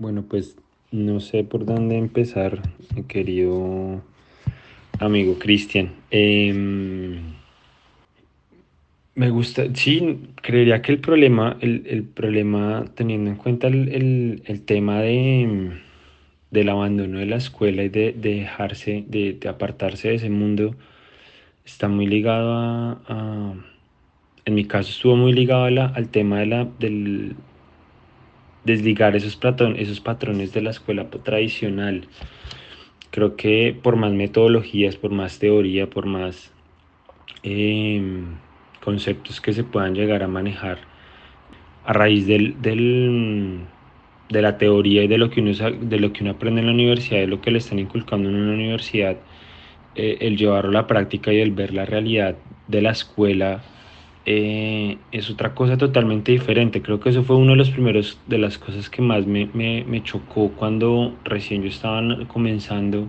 [0.00, 0.56] Bueno, pues
[0.92, 2.62] no sé por dónde empezar,
[3.06, 4.02] querido
[4.98, 5.90] amigo Cristian.
[6.10, 7.20] Em,
[9.14, 15.72] me gusta, sí, creería que el problema, el, problema teniendo en cuenta el, tema de,
[16.50, 20.74] del abandono de la escuela y de, dejarse, de, apartarse de ese mundo,
[21.66, 23.54] está muy ligado a,
[24.46, 27.36] en mi caso estuvo muy ligado al tema de la, del,
[28.64, 29.38] desligar esos,
[29.76, 32.06] esos patrones de la escuela tradicional.
[33.10, 36.52] Creo que por más metodologías, por más teoría, por más
[37.42, 38.36] em,
[38.84, 40.78] conceptos que se puedan llegar a manejar
[41.84, 46.32] a raíz del, de la teoría y de lo, que uno, de lo que uno
[46.32, 49.16] aprende en la universidad, de lo que le están inculcando en una universidad,
[49.96, 52.36] eh, el llevarlo a la práctica y el ver la realidad
[52.68, 53.60] de la escuela
[54.26, 56.82] eh, es otra cosa totalmente diferente.
[56.82, 60.02] Creo que eso fue uno de los primeros de las cosas que más me, me,
[60.02, 63.06] chocó cuando recién yo estaba comenzando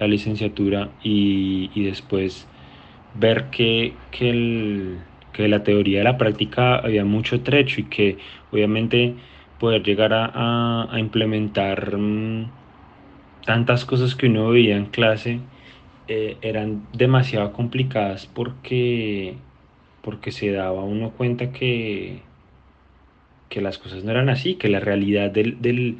[0.00, 2.48] la licenciatura y, y después
[3.14, 4.98] ver que, que, el,
[5.32, 8.18] que, la teoría de la práctica había mucho trecho y que
[8.50, 9.14] obviamente
[9.60, 12.50] poder llegar a, a, implementar mm,
[13.46, 15.40] tantas cosas que uno veía en clase
[16.08, 19.36] eh, eran demasiado complicadas porque
[20.04, 22.20] porque se daba uno cuenta que,
[23.48, 25.98] que las cosas no eran así, que la realidad del,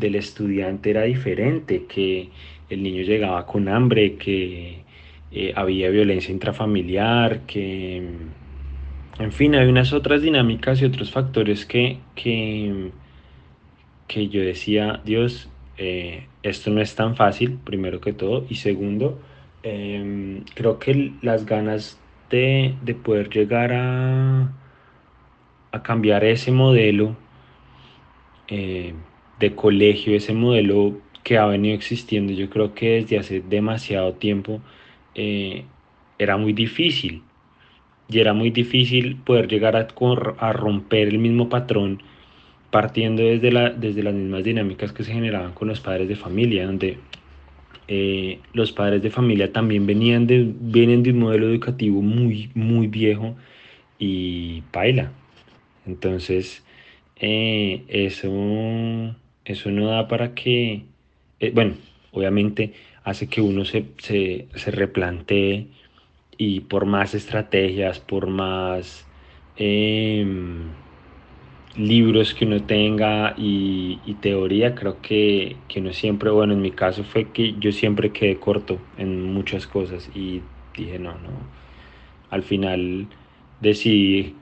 [0.00, 2.30] estudiante era diferente, que
[2.70, 4.84] el niño llegaba con hambre, que
[5.30, 8.02] eh, había violencia intrafamiliar, que,
[9.18, 12.90] en fin, hay unas otras dinámicas y otros factores que, que,
[14.28, 19.20] yo decía, Dios, eh, esto no es tan fácil, primero que todo, y segundo,
[19.62, 22.01] em, creo que las ganas
[22.32, 24.52] de, poder llegar a,
[25.72, 27.16] a, cambiar ese modelo
[28.48, 28.94] eh,
[29.38, 34.60] de colegio, ese modelo que ha venido existiendo, yo creo que desde hace demasiado tiempo
[35.14, 35.64] eh,
[36.18, 37.22] era muy difícil.
[38.08, 39.88] Y era muy difícil poder llegar a,
[40.38, 42.02] a romper el mismo patrón
[42.70, 46.66] partiendo desde, la, desde las mismas dinámicas que se generaban con los padres de familia,
[46.66, 46.98] donde
[47.94, 52.86] eh, los padres de familia también venían de, vienen de un modelo educativo muy, muy
[52.86, 53.36] viejo
[53.98, 55.12] y baila.
[55.86, 56.64] Entonces,
[57.16, 58.32] eh, eso,
[59.44, 60.84] eso no da para que,
[61.40, 61.74] eh, bueno,
[62.12, 62.72] obviamente
[63.04, 65.66] hace que uno se, se, se, replantee
[66.38, 69.06] y por más estrategias, por más
[69.56, 70.70] em,
[71.76, 77.04] libros que uno tenga y, teoría, creo que, que no siempre, bueno, en mi caso
[77.04, 80.42] fue que yo siempre quedé corto en muchas cosas y
[80.76, 81.30] dije, no, no,
[82.30, 83.08] al final
[83.60, 84.36] decidí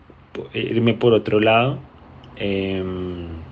[0.54, 1.78] irme por otro lado,
[2.36, 3.44] em,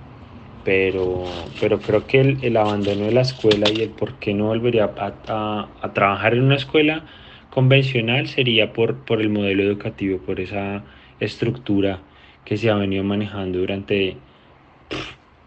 [0.64, 1.24] pero,
[1.60, 5.72] pero creo que el, abandono de la escuela y el por qué no volvería a,
[5.80, 7.06] a, trabajar en una escuela
[7.50, 10.84] convencional sería por, por el modelo educativo, por esa
[11.20, 12.07] estructura
[12.48, 14.16] que se ha venido manejando durante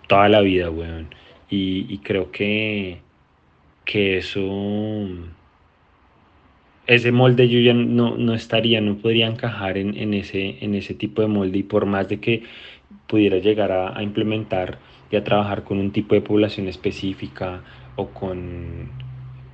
[0.08, 1.08] toda la vida, weón.
[1.50, 3.00] Y, creo que,
[3.84, 4.42] que eso,
[6.88, 11.28] ese molde yo ya no, estaría, no podría encajar en, ese, en ese tipo de
[11.28, 12.44] molde y por más de que
[13.08, 14.78] pudiera llegar a, implementar
[15.12, 17.64] y a trabajar con un tipo de población específica
[17.96, 18.92] o con...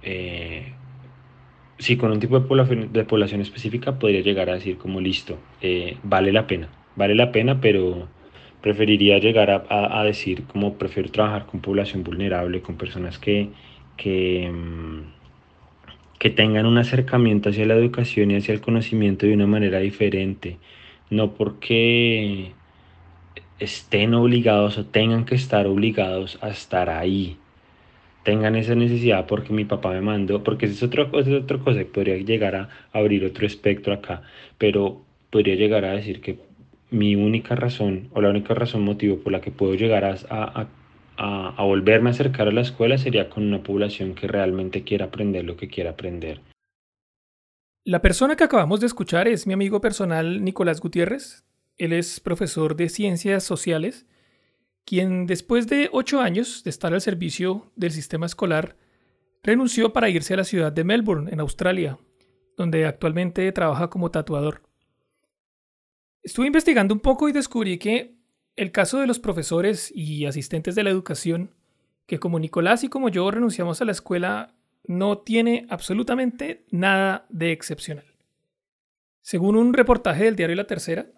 [0.03, 0.73] Eh,
[1.79, 5.97] sí, con un tipo de población, de específica podría llegar a decir como listo, eh,
[6.03, 8.09] vale la pena vale la pena, pero
[8.61, 13.49] preferiría llegar a, decir como prefiero trabajar con población vulnerable, con personas que,
[13.95, 15.01] que, mm,
[16.19, 20.57] que tengan un acercamiento hacia la educación y hacia el conocimiento de una manera diferente,
[21.09, 22.51] no porque
[23.59, 27.37] estén obligados o tengan que estar obligados a estar ahí,
[28.23, 31.81] tengan esa necesidad porque mi papá me mandó, porque es otra cosa, es otra cosa,
[31.93, 34.23] podría llegar a abrir otro espectro acá,
[34.57, 36.46] pero podría llegar a decir que
[36.89, 40.67] mi única razón o la única razón motivo por la que puedo llegar a,
[41.17, 45.43] a, volverme a acercar a la escuela sería con una población que realmente quiera aprender
[45.45, 46.41] lo que quiera aprender.
[47.83, 51.45] La persona que acabamos de escuchar es mi amigo personal Nicolás Gutiérrez.
[51.77, 54.05] Él es profesor de ciencias sociales,
[54.85, 58.75] quien después de ocho años de estar al servicio del sistema escolar,
[59.43, 61.97] renunció para irse a la ciudad de Melbourne, en Australia,
[62.57, 64.66] donde actualmente trabaja como tatuador.
[66.27, 68.17] Estuve investigando un poco y descubrí que
[68.57, 71.55] el caso de los profesores y asistentes de la educación,
[72.05, 74.53] que como Nicolás y como yo renunciamos a la escuela,
[74.83, 78.03] no tiene absolutamente nada de excepcional.
[79.21, 81.13] Según un reportaje del diario La Tercera,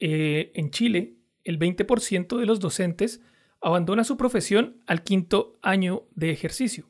[0.00, 3.20] eh, en Chile, el 20% de los docentes
[3.60, 6.88] abandona su profesión al quinto año de ejercicio.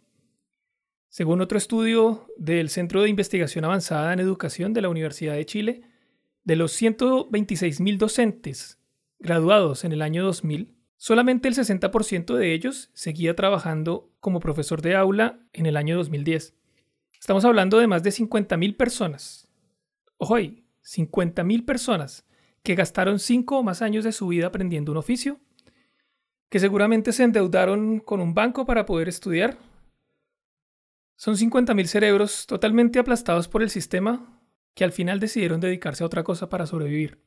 [1.09, 5.92] Según otro estudio del Centro de Investigación Avanzada en Educación de la Universidad de Chile,
[6.44, 8.79] de los 126.000 docentes
[9.19, 14.97] graduados en el año 2000, solamente el 60% de ellos seguía trabajando como profesor de
[14.97, 16.55] aula en el año 2010.
[17.19, 19.49] Estamos hablando de más de 50.000 personas.
[20.17, 22.27] Ojo ahí, 50.000 personas
[22.62, 25.41] que gastaron 5 o más años de su vida aprendiendo un oficio,
[26.49, 29.56] que seguramente se endeudaron con un banco para poder estudiar.
[31.17, 34.42] Son 50.000 cerebros totalmente aplastados por el sistema
[34.75, 37.19] que al final decidieron dedicarse a otra cosa para sobrevivir.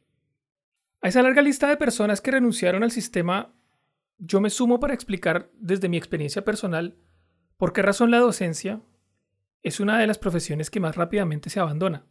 [1.01, 3.53] A esa larga lista de personas que renunciaron al sistema,
[4.18, 6.95] yo me sumo para explicar desde mi experiencia personal
[7.57, 8.81] por qué razón la docencia
[9.62, 12.06] es una de las profesiones que más rápidamente se abandona.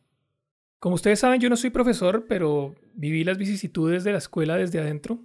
[0.79, 4.81] Como ustedes saben, yo no soy profesor, pero viví las vicisitudes de la escuela desde
[4.81, 5.21] adentro.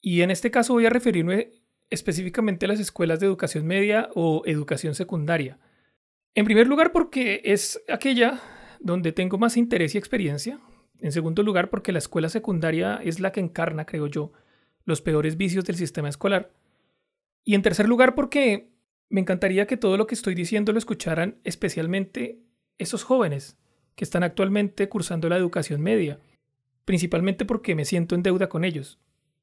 [0.00, 1.52] Y en este caso voy a referirme
[1.90, 5.58] específicamente a las escuelas de educación media o educación secundaria.
[6.34, 8.40] En primer lugar, porque es aquella
[8.80, 10.58] donde tengo más interés y experiencia.
[10.98, 14.32] En segundo lugar, porque la escuela secundaria es la que encarna, creo yo,
[14.84, 16.52] los peores vicios del sistema escolar.
[17.44, 18.70] Y en tercer lugar, porque
[19.08, 22.40] me encantaría que todo lo que estoy diciendo lo escucharan especialmente
[22.78, 23.58] esos jóvenes
[23.94, 26.20] que están actualmente cursando la educación media,
[26.84, 28.98] principalmente porque me siento en deuda con ellos.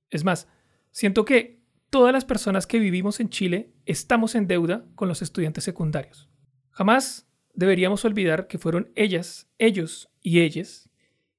[0.09, 0.47] Es más,
[0.91, 1.59] siento que
[1.89, 6.29] todas las personas que vivimos en Chile estamos en deuda con los estudiantes secundarios.
[6.71, 7.26] Jamás
[7.57, 10.89] deberíamos olvidar que fueron ellas, ellos y ellas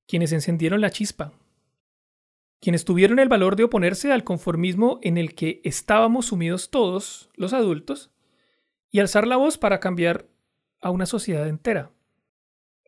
[0.06, 1.32] quienes encendieron la chispa,
[2.60, 7.52] quienes tuvieron el valor de oponerse al conformismo en el que estábamos sumidos todos, los
[7.52, 8.10] adultos,
[8.90, 10.26] y alzar la voz para cambiar
[10.80, 11.92] a una sociedad entera.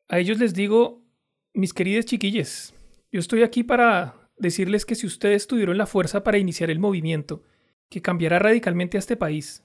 [0.08, 1.04] A ellos les digo,
[1.52, 2.74] mis queridas chiquilles,
[3.12, 7.44] yo estoy aquí para decirles que si ustedes tuvieron la fuerza para iniciar el movimiento
[7.90, 9.62] que cambiará radicalmente a este país,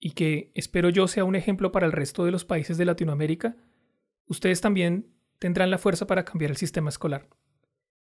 [0.00, 3.56] y que espero yo sea un ejemplo para el resto de los países de Latinoamérica,
[4.26, 7.28] ustedes también tendrán la fuerza para cambiar el sistema escolar.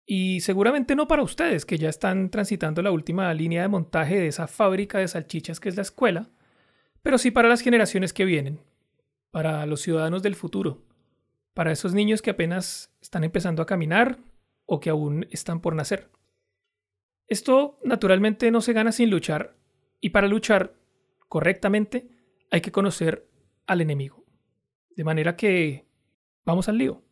[0.04, 4.28] Y seguramente no para ustedes, que ya están transitando la última línea de montaje de
[4.28, 6.28] esa fábrica de salchichas que es la escuela,
[7.02, 8.60] pero sí para las generaciones que vienen,
[9.30, 10.84] para los ciudadanos del futuro,
[11.54, 14.18] para esos niños que apenas están empezando a caminar
[14.64, 16.10] o que aún están por nacer.
[17.28, 19.56] Esto naturalmente no se gana sin luchar,
[20.00, 20.74] y para luchar
[21.28, 22.08] correctamente,
[22.50, 23.28] hay que conocer
[23.66, 24.24] al enemigo.
[24.96, 25.86] De manera que
[26.44, 27.02] vamos al lío.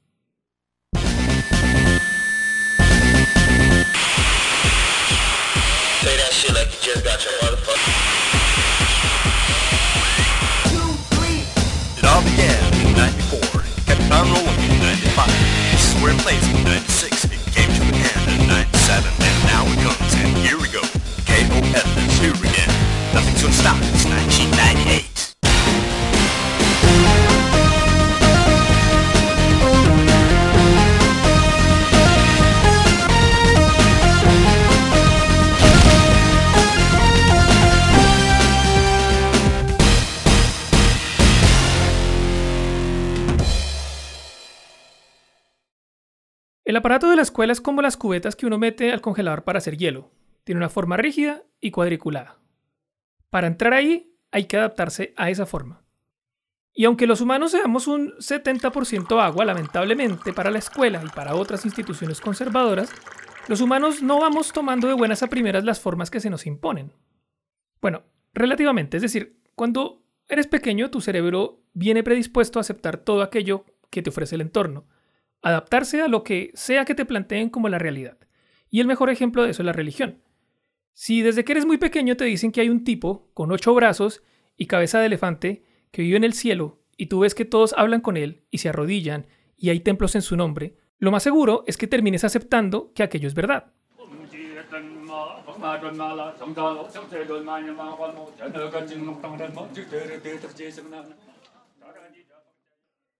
[11.97, 15.27] It all began in 94, kept on rolling in 95.
[15.73, 17.25] This is where it plays in 96.
[17.25, 20.85] It came to an end in 97, and now it comes, and here we go.
[23.15, 23.95] Nothing's gonna stop it.
[23.95, 25.15] It's 1998.
[46.65, 49.59] El aparato de la escuela es como las cubetas que uno mete al congelador para
[49.59, 50.11] hacer hielo.
[50.43, 52.44] Tiene una forma rígida y cuadriculada.
[53.35, 55.83] Para entrar ahí hay que adaptarse a esa forma.
[56.73, 61.65] Y aunque los humanos seamos un 70% agua, lamentablemente para la escuela y para otras
[61.65, 62.93] instituciones conservadoras,
[63.49, 66.93] los humanos no vamos tomando de buenas a primeras las formas que se nos imponen.
[67.81, 68.05] Bueno,
[68.35, 74.01] relativamente, es decir, cuando eres pequeño tu cerebro viene predispuesto a aceptar todo aquello que
[74.01, 74.87] te ofrece el entorno,
[75.43, 78.17] adaptarse a lo que sea que te planteen como la realidad.
[78.71, 80.23] Y el mejor ejemplo de eso es la religión.
[80.95, 84.23] Si desde que eres muy pequeño te dicen que hay un tipo con ocho brazos
[84.57, 88.01] y cabeza de elefante que vive en el cielo y tú ves que todos hablan
[88.01, 91.77] con él y se arrodillan y hay templos en su nombre, lo más seguro es
[91.77, 93.73] que termines aceptando que aquello es verdad.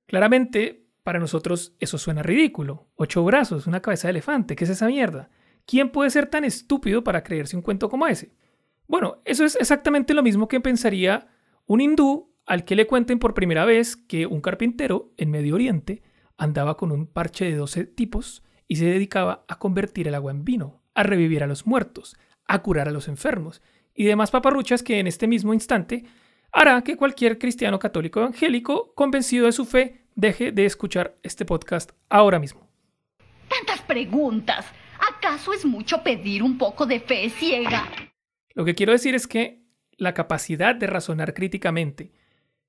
[0.07, 2.87] Claramente, para nosotros eso suena ridículo.
[2.95, 5.29] Ocho brazos, una cabeza de elefante, ¿qué es esa mierda?
[5.67, 8.33] ¿Quién puede ser tan estúpido para creerse un cuento como ese?
[8.87, 11.29] Bueno, eso es exactamente lo mismo que pensaría
[11.67, 16.03] un hindú al que le cuenten por primera vez que un carpintero en Medio Oriente
[16.37, 20.45] andaba con un parche de 12 tipos y se dedicaba a convertir el agua en
[20.45, 22.17] vino, a revivir a los muertos,
[22.47, 23.63] a curar a los enfermos
[23.95, 26.05] y demás paparruchas que en este mismo instante
[26.53, 31.93] hará que cualquier cristiano católico evangélico convencido de su fe deje de escuchar este podcast
[32.09, 32.69] ahora mismo.
[33.49, 34.67] Tantas preguntas.
[35.25, 37.89] ¿Acaso es mucho pedir un poco de fe ciega?
[38.53, 39.65] Lo que quiero decir es que
[39.97, 42.13] la capacidad de razonar críticamente,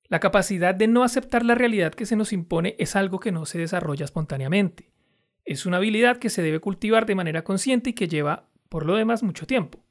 [0.06, 3.46] la capacidad de no aceptar la realidad que se nos impone es algo que no
[3.46, 4.94] se desarrolla espontáneamente.
[5.44, 8.96] Es una habilidad que se debe cultivar de manera consciente y que lleva, por lo
[8.96, 9.84] demás, mucho tiempo.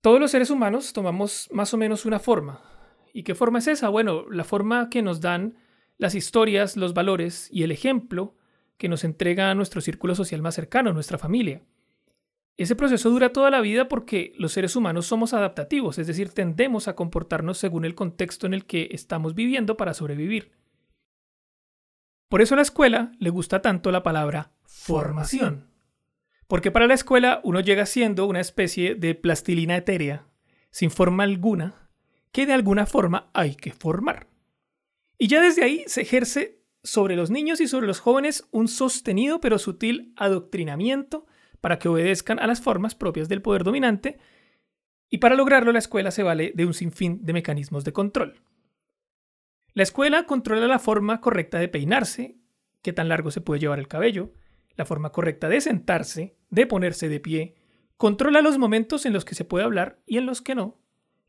[0.00, 2.62] Todos los seres humanos tomamos más o menos una forma.
[3.12, 3.90] ¿Y qué forma es esa?
[3.90, 5.58] Bueno, la forma que nos dan
[5.98, 8.38] las historias, los valores y el ejemplo
[8.78, 11.62] que nos entrega nuestro círculo social más cercano, nuestra familia.
[12.56, 16.88] Ese proceso dura toda la vida porque los seres humanos somos adaptativos, es decir, tendemos
[16.88, 20.52] a comportarnos según el contexto en el que estamos viviendo para sobrevivir.
[22.28, 25.68] Por eso a la escuela le gusta tanto la palabra formación.
[26.46, 30.26] Porque para la escuela uno llega siendo una especie de plastilina etérea,
[30.70, 31.88] sin forma alguna,
[32.32, 34.26] que de alguna forma hay que formar.
[35.16, 39.40] Y ya desde ahí se ejerce sobre los niños y sobre los jóvenes un sostenido
[39.40, 41.26] pero sutil adoctrinamiento
[41.60, 44.18] para que obedezcan a las formas propias del poder dominante,
[45.10, 48.42] y para lograrlo la escuela se vale de un sinfín de mecanismos de control.
[49.74, 52.36] La escuela controla la forma correcta de peinarse,
[52.82, 54.34] qué tan largo se puede llevar el cabello,
[54.76, 57.56] la forma correcta de sentarse, de ponerse de pie,
[57.96, 60.80] controla los momentos en los que se puede hablar y en los que no,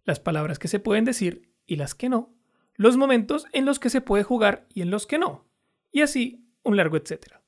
[0.04, 2.36] las palabras que se pueden decir y las que no,
[2.80, 5.46] los momentos en los que se puede jugar y en los que no,
[5.92, 7.44] y así un largo etcétera.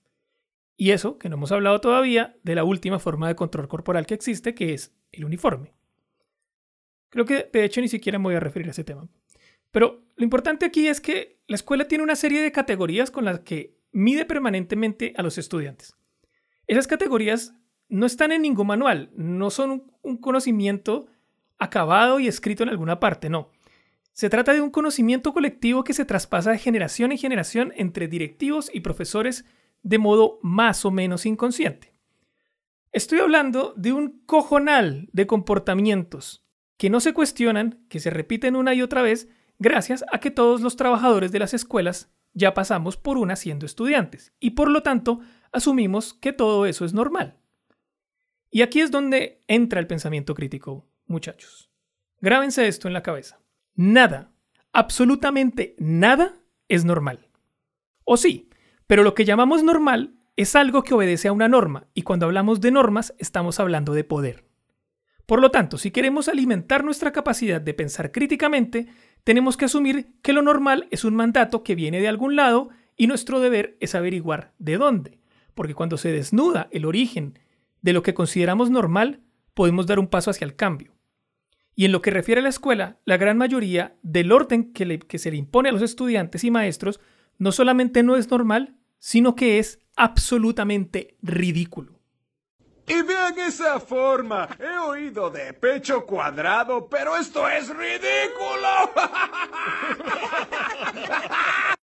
[0.75, 4.13] Y eso, que no hemos hablado todavía, de la última forma de control corporal que
[4.13, 5.73] existe, que es el uniforme.
[7.07, 9.07] Creo que de hecho ni siquiera me voy a referir a ese tema.
[9.71, 13.39] Pero lo importante aquí es que la escuela tiene una serie de categorías con las
[13.39, 15.95] que mide permanentemente a los estudiantes.
[16.67, 17.55] Esas categorías
[17.87, 21.07] no están en ningún manual, no son un conocimiento
[21.57, 23.53] acabado y escrito en alguna parte, no.
[24.13, 28.69] Se trata de un conocimiento colectivo que se traspasa de generación en generación entre directivos
[28.73, 29.45] y profesores
[29.83, 31.93] de modo más o menos inconsciente.
[32.91, 36.45] Estoy hablando de un cojonal de comportamientos
[36.77, 40.61] que no se cuestionan, que se repiten una y otra vez, gracias a que todos
[40.61, 45.21] los trabajadores de las escuelas ya pasamos por una siendo estudiantes y por lo tanto
[45.51, 47.37] asumimos que todo eso es normal.
[48.49, 51.71] Y aquí es donde entra el pensamiento crítico, muchachos.
[52.19, 53.40] Grábense esto en la cabeza.
[53.75, 54.31] Nada,
[54.73, 56.33] absolutamente nada
[56.67, 57.29] es normal.
[58.03, 58.49] O sí,
[58.87, 62.61] pero lo que llamamos normal es algo que obedece a una norma y cuando hablamos
[62.61, 64.45] de normas estamos hablando de poder.
[65.25, 68.87] Por lo tanto, si queremos alimentar nuestra capacidad de pensar críticamente,
[69.23, 73.07] tenemos que asumir que lo normal es un mandato que viene de algún lado y
[73.07, 75.19] nuestro deber es averiguar de dónde.
[75.53, 77.39] Porque cuando se desnuda el origen
[77.81, 79.21] de lo que consideramos normal,
[79.53, 80.93] podemos dar un paso hacia el cambio.
[81.75, 85.19] Y en lo que refiere a la escuela, la gran mayoría del orden que, que
[85.19, 86.99] se le impone a los estudiantes y maestros
[87.37, 92.01] no solamente no es normal, sino que es absolutamente ridículo.
[92.87, 94.49] Y vean esa forma.
[94.59, 98.91] He oído de pecho cuadrado, pero esto es ridículo.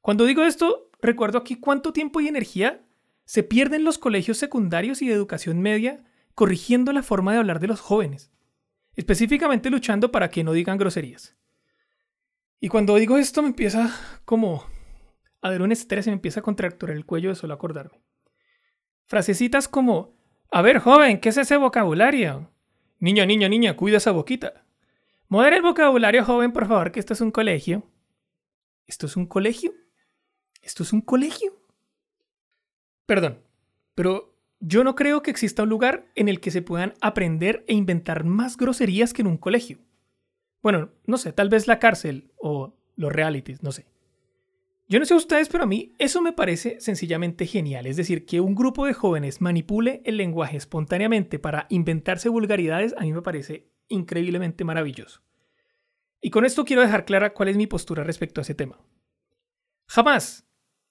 [0.00, 2.82] Cuando digo esto, recuerdo aquí cuánto tiempo y energía
[3.24, 6.02] se pierde en los colegios secundarios y de educación media
[6.34, 8.30] corrigiendo la forma de hablar de los jóvenes,
[9.00, 11.36] específicamente luchando para que no digan groserías.
[12.60, 13.90] Y cuando digo esto me empieza
[14.26, 14.66] como
[15.40, 18.02] a ver un estrés y me empieza a contracturar el cuello de solo acordarme.
[19.06, 20.14] Frasecitas como,
[20.50, 22.52] a ver, joven, ¿qué es ese vocabulario?
[22.98, 24.66] Niño, niño, niña, cuida esa boquita.
[25.28, 27.82] Modera el vocabulario, joven, por favor, que esto es un colegio.
[28.86, 29.72] ¿Esto es un colegio?
[30.60, 31.58] ¿Esto es un colegio?
[33.06, 33.42] Perdón,
[33.94, 37.74] pero yo no creo que exista un lugar en el que se puedan aprender e
[37.74, 39.78] inventar más groserías que en un colegio.
[40.62, 43.86] Bueno, no sé, tal vez la cárcel o los realities, no sé.
[44.88, 47.86] Yo no sé ustedes, pero a mí eso me parece sencillamente genial.
[47.86, 53.02] Es decir, que un grupo de jóvenes manipule el lenguaje espontáneamente para inventarse vulgaridades, a
[53.02, 55.22] mí me parece increíblemente maravilloso.
[56.20, 58.78] Y con esto quiero dejar clara cuál es mi postura respecto a ese tema.
[59.86, 60.46] Jamás,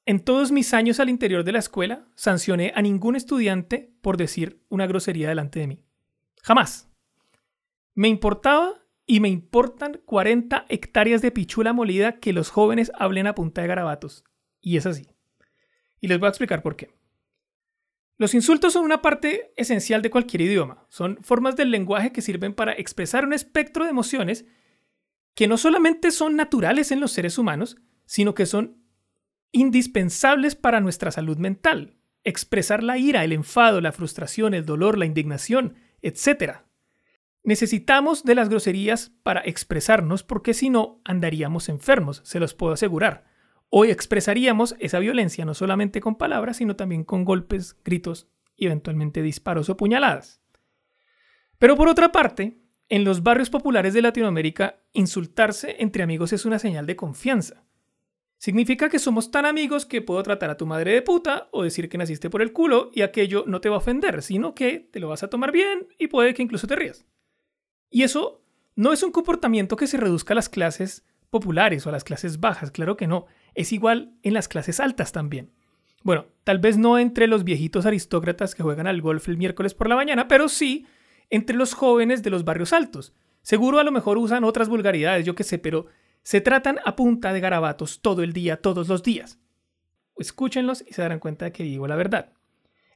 [0.09, 4.59] en todos mis años al interior de la escuela, sancioné a ningún estudiante por decir
[4.67, 5.83] una grosería delante de mí.
[6.41, 6.89] Jamás.
[7.93, 8.73] Me importaba
[9.05, 13.67] y me importan 40 hectáreas de pichula molida que los jóvenes hablen a punta de
[13.67, 14.23] garabatos.
[14.61, 15.05] Y es así.
[16.01, 16.89] Y les voy a explicar por qué.
[18.17, 20.87] Los insultos son una parte esencial de cualquier idioma.
[20.89, 24.47] Son formas del lenguaje que sirven para expresar un espectro de emociones
[25.35, 28.78] que no solamente son naturales en los seres humanos, sino que son
[29.51, 31.95] indispensables para nuestra salud mental.
[32.23, 36.57] Expresar la ira, el enfado, la frustración, el dolor, la indignación, etc.
[37.43, 43.25] Necesitamos de las groserías para expresarnos porque si no andaríamos enfermos, se los puedo asegurar.
[43.69, 49.21] Hoy expresaríamos esa violencia no solamente con palabras, sino también con golpes, gritos y eventualmente
[49.21, 50.41] disparos o puñaladas.
[51.59, 52.57] Pero por otra parte,
[52.89, 57.63] en los barrios populares de Latinoamérica, insultarse entre amigos es una señal de confianza.
[58.39, 61.89] Significa que somos tan amigos que puedo tratar a tu madre de puta o decir
[61.89, 65.01] que naciste por el culo y aquello no te va a ofender, sino que te
[65.01, 67.05] lo vas a tomar bien y puede que incluso te rías.
[67.89, 68.41] Y eso
[68.77, 72.39] no es un comportamiento que se reduzca a las clases populares o a las clases
[72.39, 75.51] bajas, claro que no, es igual en las clases altas también.
[76.01, 79.89] Bueno, tal vez no entre los viejitos aristócratas que juegan al golf el miércoles por
[79.89, 80.87] la mañana, pero sí
[81.29, 83.13] entre los jóvenes de los barrios altos.
[83.41, 85.87] Seguro a lo mejor usan otras vulgaridades, yo qué sé, pero
[86.29, 89.39] se tratan a punta de garabatos todo el día, todos los días.
[90.15, 92.33] Escúchenlos y se darán cuenta de que digo la verdad.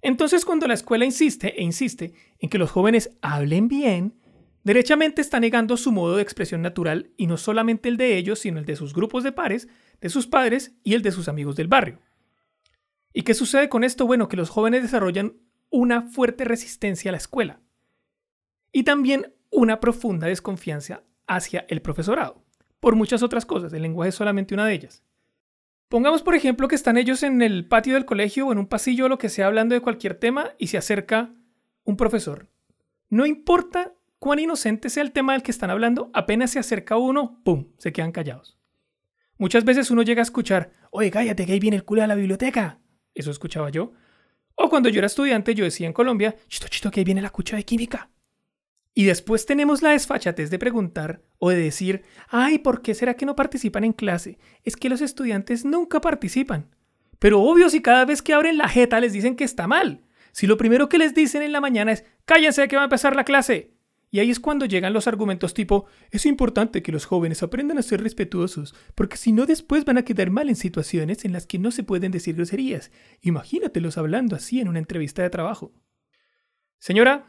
[0.04, 4.22] Entonces, cuando la escuela insiste e insiste en que los jóvenes hablen bien,
[4.64, 8.60] derechamente está negando su modo de expresión natural y no solamente el de ellos, sino
[8.60, 9.68] el de sus grupos de pares,
[10.00, 12.02] de sus padres y el de sus amigos del barrio.
[13.14, 14.06] ¿Y qué sucede con esto?
[14.06, 15.38] Bueno, que los jóvenes desarrollan
[15.72, 17.62] una fuerte resistencia a la escuela
[18.72, 22.43] y también una profunda desconfianza hacia el profesorado,
[22.84, 25.04] por muchas otras cosas, el lenguaje es solamente una de ellas.
[25.88, 29.06] Pongamos por ejemplo que están ellos en el patio del colegio o en un pasillo
[29.06, 31.34] o lo que sea hablando de cualquier tema y se acerca
[31.86, 32.50] un profesor.
[33.10, 37.40] No importa cuán inocente sea el tema del que están hablando, apenas se acerca uno,
[37.46, 38.58] ¡pum!, se quedan callados.
[39.38, 42.16] Muchas veces uno llega a escuchar, oye, cállate que ahí viene el culo a la
[42.16, 42.82] biblioteca.
[43.14, 43.94] Eso escuchaba yo.
[44.56, 47.30] O cuando yo era estudiante, yo decía en Colombia, chito, chito, que ahí viene la
[47.30, 48.10] cucha de química.
[48.94, 53.26] Y después tenemos la desfachatez de preguntar o de decir, ay, ¿por qué será que
[53.26, 54.38] no participan en clase?
[54.64, 56.70] Es que los estudiantes nunca participan.
[57.18, 60.04] Pero obvio si cada vez que abren la jeta les dicen que está mal.
[60.32, 63.16] Si lo primero que les dicen en la mañana es, cállense que va a empezar
[63.16, 63.74] la clase.
[64.12, 67.82] Y ahí es cuando llegan los argumentos tipo, es importante que los jóvenes aprendan a
[67.82, 71.58] ser respetuosos, porque si no después van a quedar mal en situaciones en las que
[71.58, 72.92] no se pueden decir groserías.
[73.22, 75.74] Imagínatelos hablando así en una entrevista de trabajo.
[76.78, 77.26] Señora,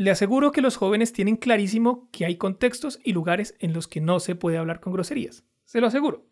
[0.00, 4.00] le aseguro que los jóvenes tienen clarísimo que hay contextos y lugares en los que
[4.00, 5.44] no se puede hablar con groserías.
[5.66, 6.26] Se lo aseguro.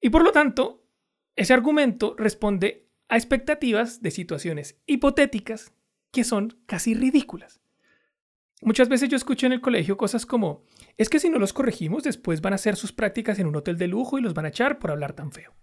[0.00, 0.82] Y por lo tanto,
[1.34, 5.74] ese argumento responde a expectativas de situaciones hipotéticas
[6.10, 7.60] que son casi ridículas.
[8.62, 10.64] Muchas veces yo escucho en el colegio cosas como,
[10.96, 13.76] es que si no los corregimos después van a hacer sus prácticas en un hotel
[13.76, 15.54] de lujo y los van a echar por hablar tan feo.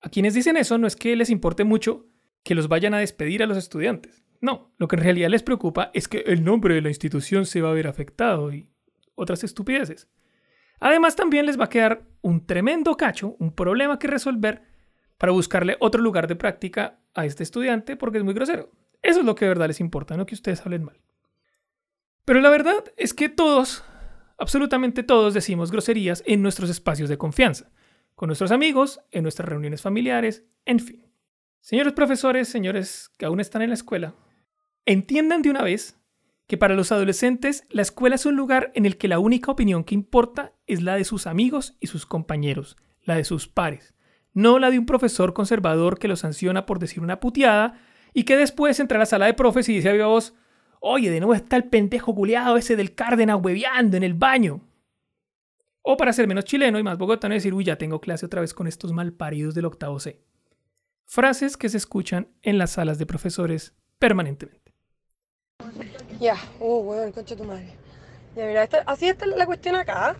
[0.00, 2.06] A quienes dicen eso no es que les importe mucho
[2.44, 4.22] que los vayan a despedir a los estudiantes.
[4.40, 7.60] No, lo que en realidad les preocupa es que el nombre de la institución se
[7.60, 8.68] va a ver afectado y
[9.14, 10.08] otras estupideces.
[10.80, 14.62] Además, también les va a quedar un tremendo cacho, un problema que resolver
[15.18, 18.70] para buscarle otro lugar de práctica a este estudiante porque es muy grosero.
[19.02, 21.00] Eso es lo que de verdad les importa, no que ustedes hablen mal.
[22.24, 23.84] Pero la verdad es que todos,
[24.36, 27.70] absolutamente todos, decimos groserías en nuestros espacios de confianza,
[28.14, 31.06] con nuestros amigos, en nuestras reuniones familiares, en fin.
[31.60, 34.14] Señores profesores, señores que aún están en la escuela,
[34.90, 35.98] Entiendan de una vez
[36.46, 39.84] que para los adolescentes la escuela es un lugar en el que la única opinión
[39.84, 43.92] que importa es la de sus amigos y sus compañeros, la de sus pares,
[44.32, 47.78] no la de un profesor conservador que los sanciona por decir una puteada
[48.14, 50.34] y que después entra a la sala de profes y dice a viva voz,
[50.80, 54.62] oye, de nuevo está el pendejo culiado ese del Cárdenas hueveando en el baño.
[55.82, 58.54] O para ser menos chileno y más bogotano decir, uy, ya tengo clase otra vez
[58.54, 60.24] con estos malparidos del octavo C.
[61.04, 64.67] Frases que se escuchan en las salas de profesores permanentemente.
[66.18, 67.68] Ya, oh, weón, concha tu madre.
[68.34, 70.16] Ya, mira, esta- así está la cuestión acá.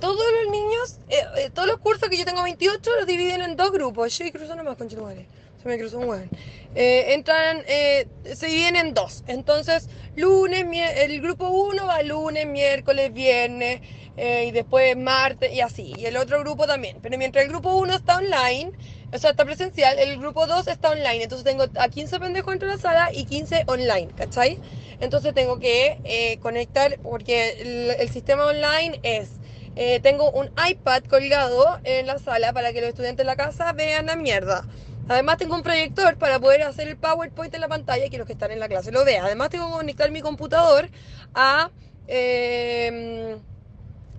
[0.00, 3.56] Todos los niños, eh, eh, todos los cursos que yo tengo 28 los dividen en
[3.56, 4.18] dos grupos.
[4.18, 5.26] Yo y cruzo nomás, concha tu madre.
[5.62, 6.30] Se me cruzó un weón.
[6.74, 9.22] Eh, entran, eh, se dividen en dos.
[9.28, 10.64] Entonces, lunes,
[10.96, 13.80] el grupo 1 va lunes, miércoles, viernes,
[14.16, 15.92] eh, y después martes, y así.
[15.96, 16.98] Y el otro grupo también.
[17.00, 18.72] Pero mientras el grupo 1 está online,
[19.12, 21.24] o sea, está presencial, el grupo 2 está online.
[21.24, 24.58] Entonces tengo a 15 pendejos dentro de la sala y 15 online, ¿cachai?
[25.00, 29.30] Entonces tengo que eh, conectar, porque el, sistema online es,
[29.76, 33.72] eh, tengo un iPad colgado en la sala para que los estudiantes de la casa
[33.72, 34.64] vean la mierda.
[35.08, 38.26] Además tengo un proyector para poder hacer el PowerPoint en la pantalla y que los
[38.28, 39.24] que están en la clase lo vean.
[39.24, 40.88] Además tengo que conectar mi computador
[41.34, 41.70] a...
[42.06, 43.38] eh,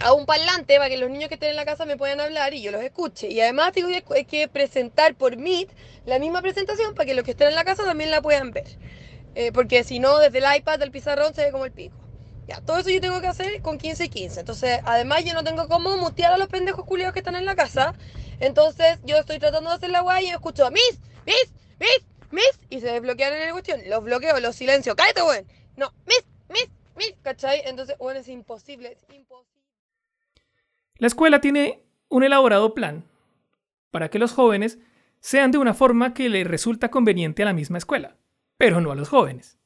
[0.03, 2.53] a un parlante para que los niños que estén en la casa me puedan hablar
[2.53, 3.29] y yo los escuche.
[3.29, 3.89] Y además tengo
[4.27, 5.69] que, presentar por Meet
[6.05, 8.77] la misma presentación para que los que estén en la casa también la puedan ver.
[9.35, 11.95] Eh, porque si no, desde el iPad del pizarrón se ve como el pico.
[12.47, 14.39] Ya, todo eso yo tengo que hacer con 15 y 15.
[14.41, 17.55] Entonces, además yo no tengo cómo mutear a los pendejos culiados que están en la
[17.55, 17.93] casa.
[18.39, 22.59] Entonces, yo estoy tratando de hacer la guay y yo escucho Miss, Miss, Miss, Miss.
[22.69, 23.81] Y se desbloquean en la cuestión.
[23.87, 24.95] Los bloqueo, los silencio.
[24.95, 25.47] ¡Cállate, weón!
[25.77, 27.13] No, Miss, Miss, Miss.
[27.21, 27.61] ¿Cachai?
[27.65, 29.30] Entonces, bueno, es imposible, es imposible.
[31.01, 33.05] La escuela tiene un elaborado plan
[33.89, 34.77] para que los jóvenes
[35.19, 38.17] sean de una forma que le resulta conveniente a la misma escuela,
[38.55, 39.57] pero no a los jóvenes.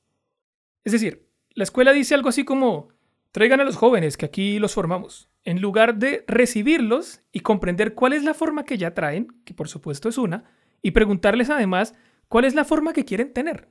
[0.85, 2.87] Es decir, la escuela dice algo así como,
[3.33, 8.13] traigan a los jóvenes que aquí los formamos, en lugar de recibirlos y comprender cuál
[8.13, 10.45] es la forma que ya traen, que por supuesto es una,
[10.81, 11.95] y preguntarles además
[12.29, 13.67] cuál es la forma que quieren tener.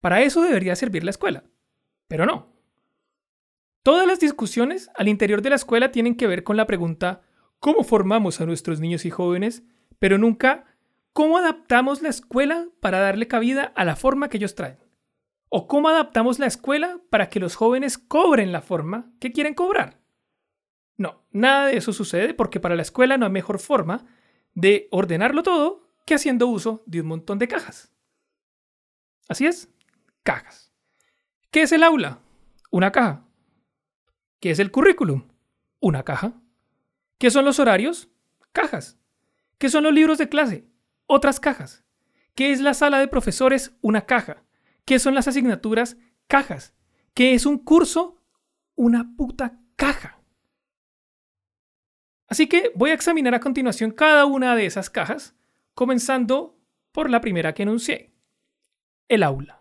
[0.00, 1.42] Para eso debería servir la escuela,
[2.06, 2.57] pero no.
[3.88, 7.22] Todas las discusiones al interior de la escuela tienen que ver con la pregunta
[7.58, 9.62] ¿cómo formamos a nuestros niños y jóvenes?
[9.98, 10.66] Pero nunca
[11.14, 14.78] ¿cómo adaptamos la escuela para darle cabida a la forma que ellos traen?
[15.48, 19.98] ¿O cómo adaptamos la escuela para que los jóvenes cobren la forma que quieren cobrar?
[20.98, 24.04] No, nada de eso sucede porque para la escuela no hay mejor forma
[24.52, 27.90] de ordenarlo todo que haciendo uso de un montón de cajas.
[29.30, 29.70] Así es,
[30.24, 30.74] cajas.
[31.50, 32.18] ¿Qué es el aula?
[32.70, 33.24] Una caja.
[34.40, 35.28] ¿Qué es el currículum?
[35.80, 36.40] Una caja.
[37.18, 38.08] ¿Qué son los horarios?
[38.52, 38.98] Cajas.
[39.58, 40.68] ¿Qué son los libros de clase?
[41.06, 41.84] Otras cajas.
[42.34, 43.76] ¿Qué es la sala de profesores?
[43.80, 44.44] Una caja.
[44.84, 45.96] ¿Qué son las asignaturas?
[46.28, 46.74] Cajas.
[47.14, 48.22] ¿Qué es un curso?
[48.76, 50.20] Una puta caja.
[52.28, 55.34] Así que voy a examinar a continuación cada una de esas cajas,
[55.74, 56.58] comenzando
[56.92, 58.12] por la primera que enuncié,
[59.08, 59.57] el aula.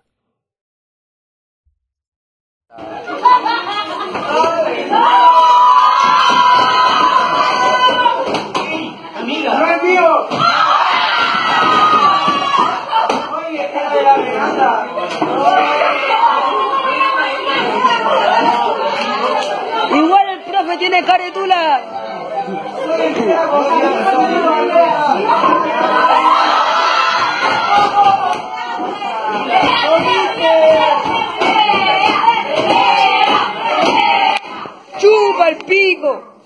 [35.00, 36.42] Chupa el pico.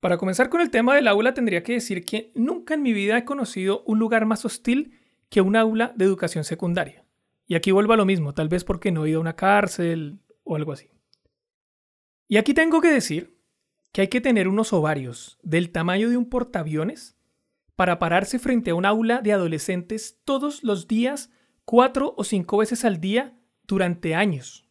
[0.00, 3.18] Para comenzar con el tema del aula, tendría que decir que nunca en mi vida
[3.18, 7.04] he conocido un lugar más hostil que un aula de educación secundaria.
[7.46, 10.18] Y aquí vuelvo a lo mismo, tal vez porque no he ido a una cárcel
[10.44, 10.95] o algo así.
[12.28, 13.38] Y aquí tengo que decir
[13.92, 17.16] que hay que tener unos ovarios del tamaño de un portaaviones
[17.76, 21.30] para pararse frente a un aula de adolescentes todos los días,
[21.64, 24.68] cuatro o cinco veces al día, durante años.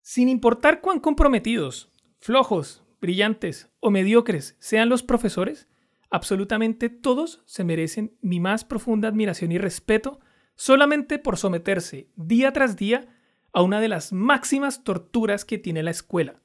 [0.00, 5.68] Sin importar cuán comprometidos, flojos, brillantes o mediocres sean los profesores,
[6.10, 10.20] absolutamente todos se merecen mi más profunda admiración y respeto
[10.54, 13.15] solamente por someterse día tras día
[13.52, 16.40] a una de las máximas torturas que tiene la escuela,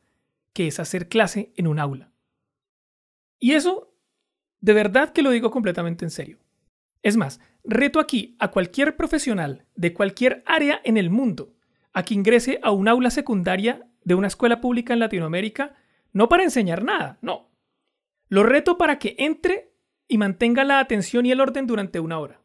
[0.54, 2.12] que es hacer clase en un aula.
[3.40, 3.94] Y eso,
[4.60, 6.40] de verdad que lo digo completamente en serio.
[7.04, 11.54] Es más, reto aquí a cualquier profesional de cualquier área en el mundo
[11.94, 15.76] a que ingrese a un aula secundaria de una escuela pública en Latinoamérica,
[16.14, 17.50] no para enseñar nada, no.
[18.30, 19.74] Lo reto para que entre
[20.08, 22.41] y mantenga la atención y el orden durante una hora.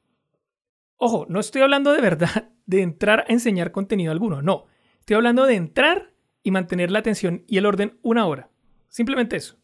[0.97, 4.67] Ojo, no estoy hablando de verdad de entrar a enseñar contenido alguno, no.
[5.01, 8.51] Estoy hablando de entrar y mantener la atención y el orden una hora.
[8.89, 9.59] Simplemente eso.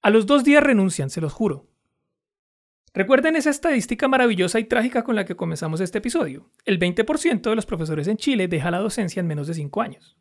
[0.00, 1.66] A los dos días renuncian, se los juro.
[2.94, 6.50] Recuerden esa estadística maravillosa y trágica con la que comenzamos este episodio.
[6.64, 10.16] El 20% de los profesores en Chile deja la docencia en menos de 5 años.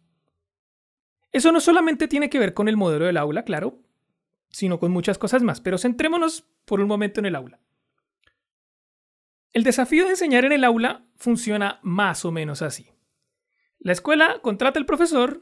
[1.32, 3.80] Eso no solamente tiene que ver con el modelo del aula, claro,
[4.50, 7.60] sino con muchas cosas más, pero centrémonos por un momento en el aula.
[9.54, 12.90] El desafío de enseñar en el aula funciona más o menos así.
[13.80, 15.42] La escuela contrata al profesor,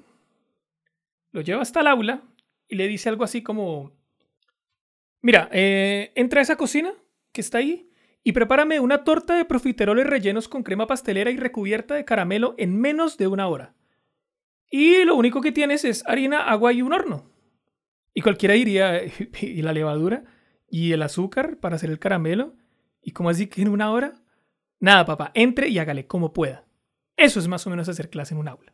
[1.31, 2.23] lo lleva hasta el aula
[2.67, 3.91] y le dice algo así como,
[5.21, 6.93] mira, eh, entra a esa cocina
[7.31, 7.89] que está ahí
[8.23, 12.79] y prepárame una torta de profiteroles rellenos con crema pastelera y recubierta de caramelo en
[12.79, 13.75] menos de una hora.
[14.71, 17.31] Y lo único que tienes es harina, agua y un horno.
[18.13, 19.01] Y cualquiera diría,
[19.41, 20.23] ¿y la levadura?
[20.69, 22.55] ¿Y el azúcar para hacer el caramelo?
[23.05, 24.15] ¿Y cómo así que en una hora?
[24.79, 26.65] Nada, papá, entre y hágale como pueda.
[27.15, 28.73] Eso es más o menos hacer clase en un aula.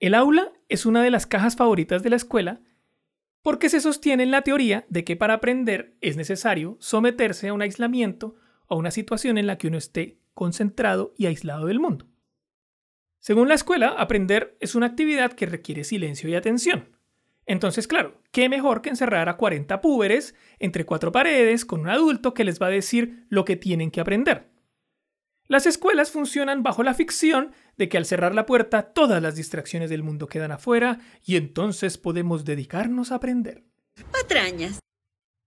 [0.00, 2.62] El aula es una de las cajas favoritas de la escuela
[3.42, 7.60] porque se sostiene en la teoría de que para aprender es necesario someterse a un
[7.60, 12.06] aislamiento o a una situación en la que uno esté concentrado y aislado del mundo.
[13.20, 16.93] Según la escuela, aprender es una actividad que requiere silencio y atención.
[17.46, 22.32] Entonces, claro, ¿qué mejor que encerrar a 40 púberes entre cuatro paredes con un adulto
[22.34, 24.50] que les va a decir lo que tienen que aprender?
[25.46, 29.90] Las escuelas funcionan bajo la ficción de que al cerrar la puerta todas las distracciones
[29.90, 33.64] del mundo quedan afuera y entonces podemos dedicarnos a aprender.
[34.10, 34.80] Patrañas.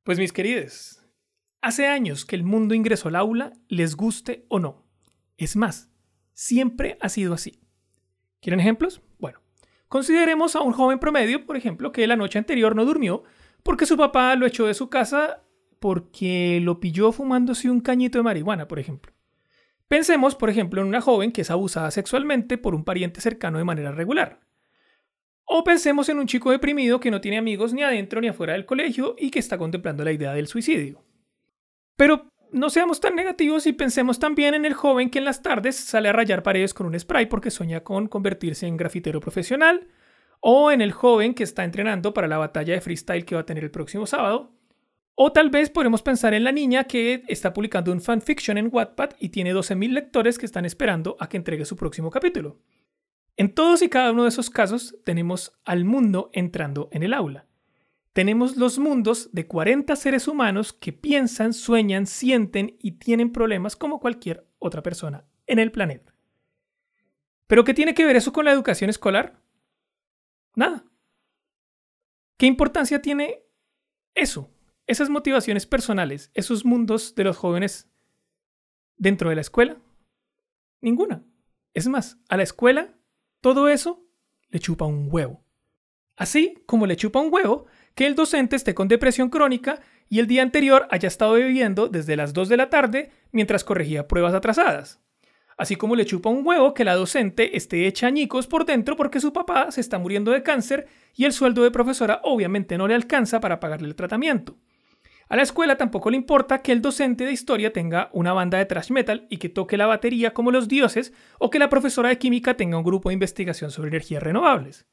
[0.03, 1.01] Pues mis queridos,
[1.61, 4.85] hace años que el mundo ingresó al aula, les guste o no.
[5.35, 5.89] Es más,
[6.33, 7.59] siempre ha sido así.
[8.39, 9.01] ¿Quieren ejemplos?
[9.87, 13.23] Consideremos a un joven promedio, por ejemplo, que la noche anterior no durmió
[13.63, 15.43] porque su papá lo echó de su casa
[15.79, 19.13] porque lo pilló fumándose un cañito de marihuana, por ejemplo.
[19.87, 23.63] Pensemos, por ejemplo, en una joven que es abusada sexualmente por un pariente cercano de
[23.63, 24.41] manera regular.
[25.45, 28.65] O pensemos en un chico deprimido que no tiene amigos ni adentro ni afuera del
[28.65, 31.05] colegio y que está contemplando la idea del suicidio.
[31.95, 35.75] Pero no seamos tan negativos y pensemos también en el joven que en las tardes
[35.75, 39.87] sale a rayar paredes con un spray porque sueña con convertirse en grafitero profesional,
[40.39, 43.45] o en el joven que está entrenando para la batalla de freestyle que va a
[43.45, 44.51] tener el próximo sábado,
[45.15, 49.11] o tal vez podemos pensar en la niña que está publicando un fanfiction en Wattpad
[49.19, 52.59] y tiene 12.000 lectores que están esperando a que entregue su próximo capítulo.
[53.35, 57.46] En todos y cada uno de esos casos tenemos al mundo entrando en el aula.
[58.17, 63.99] Tenemos los mundos de 40 seres humanos que piensan, sueñan, sienten y tienen problemas como
[63.99, 66.15] cualquier otra persona en el planeta.
[67.45, 69.39] ¿Pero qué tiene que ver eso con la educación escolar?
[70.55, 70.83] Nada.
[72.37, 73.43] ¿Qué importancia tiene
[74.15, 74.49] eso?
[74.87, 77.87] Esas motivaciones personales, esos mundos de los jóvenes
[78.95, 79.77] dentro de la escuela?
[80.81, 81.23] Ninguna.
[81.75, 82.97] Es más, a la escuela
[83.41, 84.09] todo eso
[84.49, 85.45] le chupa un huevo.
[86.15, 90.27] Así como le chupa un huevo que el docente esté con depresión crónica y el
[90.27, 95.01] día anterior haya estado bebiendo desde las 2 de la tarde mientras corregía pruebas atrasadas.
[95.57, 99.19] Así como le chupa un huevo que la docente esté hecha añicos por dentro porque
[99.19, 102.93] su papá se está muriendo de cáncer y el sueldo de profesora obviamente no le
[102.93, 104.59] alcanza para pagarle el tratamiento.
[105.27, 108.67] A la escuela tampoco le importa que el docente de historia tenga una banda de
[108.67, 112.19] thrash metal y que toque la batería como los dioses o que la profesora de
[112.19, 114.85] química tenga un grupo de investigación sobre energías renovables.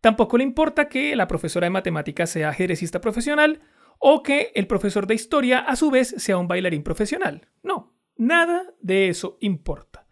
[0.00, 3.60] Tampoco le importa que la profesora de matemáticas sea ajedrecista profesional
[3.98, 7.48] o que el profesor de historia a su vez sea un bailarín profesional.
[7.62, 10.06] No, nada de eso importa.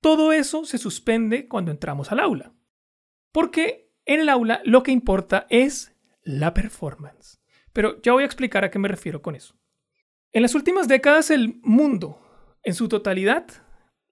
[0.00, 2.54] Todo eso se suspende cuando entramos al aula.
[3.32, 7.40] Porque en el aula lo que importa es la performance.
[7.72, 9.56] Pero ya voy a explicar a qué me refiero con eso.
[10.32, 12.20] En las últimas décadas el mundo,
[12.62, 13.46] en su totalidad,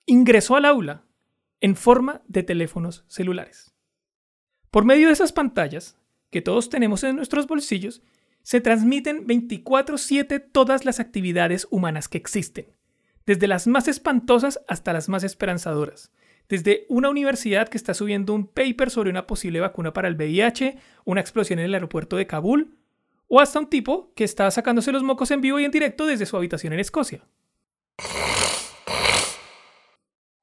[0.04, 1.04] ingresó al aula
[1.60, 3.71] en forma de teléfonos celulares.
[4.72, 5.98] Por medio de esas pantallas,
[6.30, 8.00] que todos tenemos en nuestros bolsillos,
[8.42, 12.68] se transmiten 24/7 todas las actividades humanas que existen,
[13.26, 16.10] desde las más espantosas hasta las más esperanzadoras.
[16.48, 20.78] Desde una universidad que está subiendo un paper sobre una posible vacuna para el VIH,
[21.04, 22.78] una explosión en el aeropuerto de Kabul,
[23.28, 26.24] o hasta un tipo que está sacándose los mocos en vivo y en directo desde
[26.24, 27.26] su habitación en Escocia.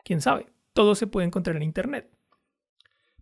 [0.04, 2.19] Quién sabe, todo se puede encontrar en Internet.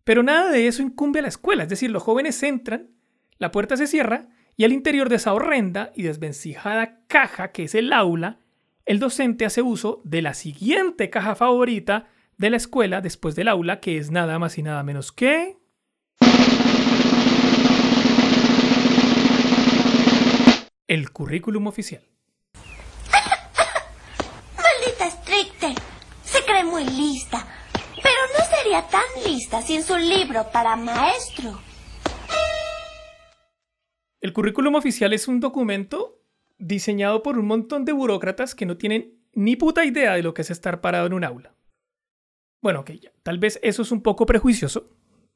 [0.07, 2.91] Pero nada de eso incumbe a la escuela, es decir, los jóvenes entran,
[3.39, 7.75] la puerta se cierra y al interior de esa horrenda y desvencijada caja que es
[7.75, 8.39] el aula,
[8.85, 13.81] el docente hace uso de la siguiente caja favorita de la escuela después del aula,
[13.81, 15.57] que es nada más y nada menos que...
[20.87, 22.01] el currículum oficial.
[24.55, 25.75] Maldita Stricter.
[26.23, 27.45] Se cree muy lista.
[28.69, 31.58] Tan lista sin su libro para maestro.
[34.19, 36.21] El currículum oficial es un documento
[36.58, 40.41] diseñado por un montón de burócratas que no tienen ni puta idea de lo que
[40.41, 41.56] es estar parado en un aula.
[42.62, 43.12] Bueno, ok, ya.
[43.23, 44.89] Tal vez eso es un poco prejuicioso,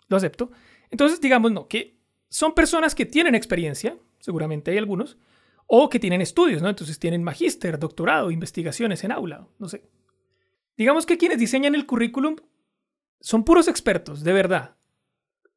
[0.09, 0.51] lo acepto.
[0.89, 5.17] Entonces, digamos, no, que son personas que tienen experiencia, seguramente hay algunos,
[5.67, 6.67] o que tienen estudios, ¿no?
[6.67, 9.83] Entonces tienen magíster, doctorado, investigaciones en aula, no sé.
[10.75, 12.35] Digamos que quienes diseñan el currículum
[13.21, 14.75] son puros expertos, de verdad,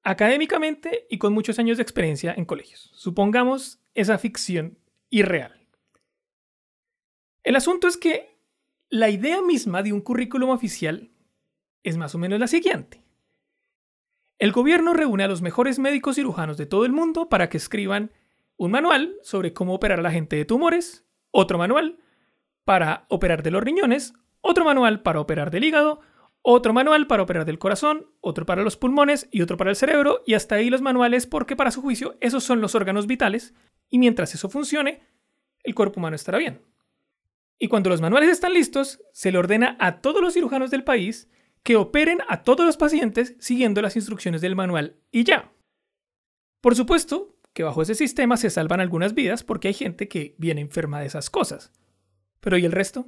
[0.02, 2.90] académicamente y con muchos años de experiencia en colegios.
[2.94, 4.78] Supongamos esa ficción
[5.10, 5.66] irreal.
[7.42, 8.38] El asunto es que
[8.90, 11.10] la idea misma de un currículum oficial
[11.82, 13.02] es más o menos la siguiente.
[14.38, 18.12] El gobierno reúne a los mejores médicos cirujanos de todo el mundo para que escriban
[18.56, 21.98] un manual sobre cómo operar a la gente de tumores, otro manual
[22.64, 26.00] para operar de los riñones, otro manual para operar del hígado,
[26.46, 30.22] otro manual para operar del corazón, otro para los pulmones y otro para el cerebro,
[30.26, 33.54] y hasta ahí los manuales porque para su juicio esos son los órganos vitales,
[33.88, 35.00] y mientras eso funcione,
[35.62, 36.60] el cuerpo humano estará bien.
[37.58, 41.30] Y cuando los manuales están listos, se le ordena a todos los cirujanos del país
[41.62, 45.50] que operen a todos los pacientes siguiendo las instrucciones del manual y ya.
[46.60, 50.60] Por supuesto, que bajo ese sistema se salvan algunas vidas porque hay gente que viene
[50.60, 51.72] enferma de esas cosas.
[52.40, 53.06] Pero ¿y el resto?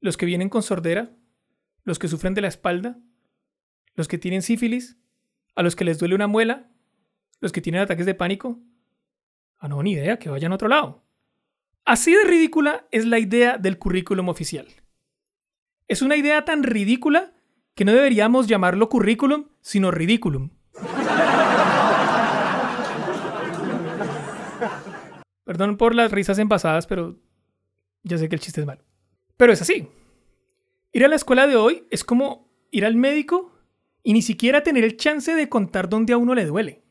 [0.00, 1.12] ¿Los que vienen con sordera?
[1.84, 2.98] ¿Los que sufren de la espalda?
[3.94, 4.98] ¿Los que tienen sífilis?
[5.54, 6.70] ¿A los que les duele una muela?
[7.40, 8.58] ¿Los que tienen ataques de pánico?
[9.58, 11.04] Ah, no, ni idea, que vayan a otro lado.
[11.84, 14.68] Así de ridícula es la idea del currículum oficial.
[15.88, 17.32] Es una idea tan ridícula
[17.74, 20.50] que no deberíamos llamarlo currículum, sino ridículum.
[25.44, 27.18] Perdón por las risas envasadas, pero
[28.02, 28.82] ya sé que el chiste es malo.
[29.36, 29.88] Pero es así.
[30.92, 33.52] Ir a la escuela de hoy es como ir al médico
[34.02, 36.82] y ni siquiera tener el chance de contar dónde a uno le duele.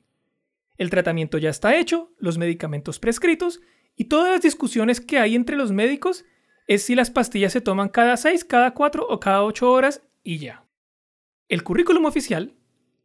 [0.77, 3.59] El tratamiento ya está hecho, los medicamentos prescritos
[3.97, 6.23] y todas las discusiones que hay entre los médicos
[6.67, 10.37] es si las pastillas se toman cada 6, cada 4 o cada 8 horas y
[10.37, 10.65] ya.
[11.49, 12.55] El currículum oficial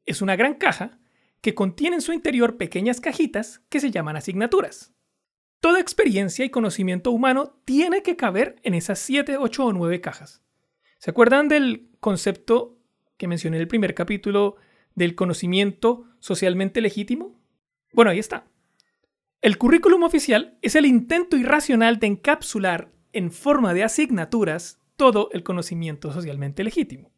[0.07, 1.00] es una gran caja
[1.40, 4.94] que contiene en su interior pequeñas cajitas que se llaman asignaturas.
[5.59, 10.43] Toda experiencia y conocimiento humano tiene que caber en esas 7, 8 o 9 cajas.
[11.05, 12.79] ¿Se acuerdan del concepto
[13.19, 14.57] que mencioné en el primer capítulo
[14.95, 17.38] del conocimiento socialmente legítimo?
[17.93, 18.47] Bueno, ahí está.
[19.43, 25.43] El currículum oficial es el intento irracional de encapsular en forma de asignaturas todo el
[25.43, 27.12] conocimiento socialmente legítimo.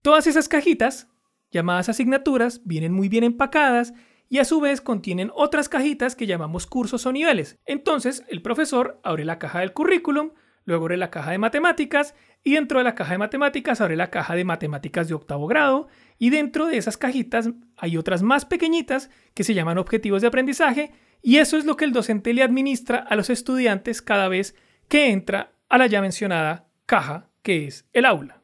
[0.00, 1.08] Todas esas cajitas,
[1.52, 3.94] llamadas asignaturas, vienen muy bien empacadas
[4.28, 7.60] y a su vez contienen otras cajitas que llamamos cursos o niveles.
[7.64, 10.32] Entonces, el profesor abre la caja del currículum,
[10.64, 14.10] luego abre la caja de matemáticas y dentro de la caja de matemáticas abre la
[14.10, 19.10] caja de matemáticas de octavo grado y dentro de esas cajitas hay otras más pequeñitas
[19.34, 22.98] que se llaman objetivos de aprendizaje y eso es lo que el docente le administra
[22.98, 24.56] a los estudiantes cada vez
[24.88, 28.42] que entra a la ya mencionada caja que es el aula.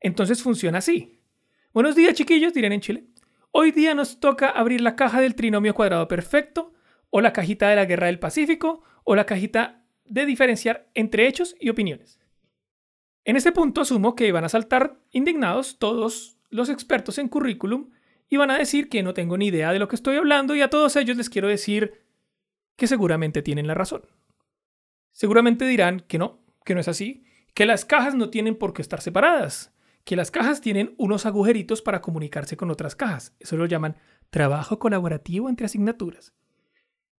[0.00, 1.20] Entonces funciona así.
[1.72, 3.04] Buenos días chiquillos, dirán en Chile.
[3.50, 6.72] Hoy día nos toca abrir la caja del trinomio cuadrado perfecto,
[7.10, 11.56] o la cajita de la guerra del Pacífico, o la cajita de diferenciar entre hechos
[11.58, 12.18] y opiniones.
[13.26, 17.90] En este punto asumo que van a saltar indignados todos los expertos en currículum
[18.28, 20.62] y van a decir que no tengo ni idea de lo que estoy hablando y
[20.62, 22.04] a todos ellos les quiero decir
[22.76, 24.02] que seguramente tienen la razón.
[25.10, 28.80] Seguramente dirán que no, que no es así, que las cajas no tienen por qué
[28.80, 33.34] estar separadas, que las cajas tienen unos agujeritos para comunicarse con otras cajas.
[33.40, 33.96] Eso lo llaman
[34.30, 36.32] trabajo colaborativo entre asignaturas.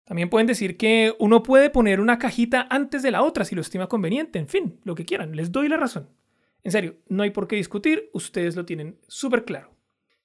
[0.08, 3.62] También pueden decir que uno puede poner una cajita antes de la otra si lo
[3.62, 4.40] estima conveniente.
[4.40, 6.08] En fin, lo que quieran, les doy la razón.
[6.64, 9.76] En serio, no hay por qué discutir, ustedes lo tienen súper claro.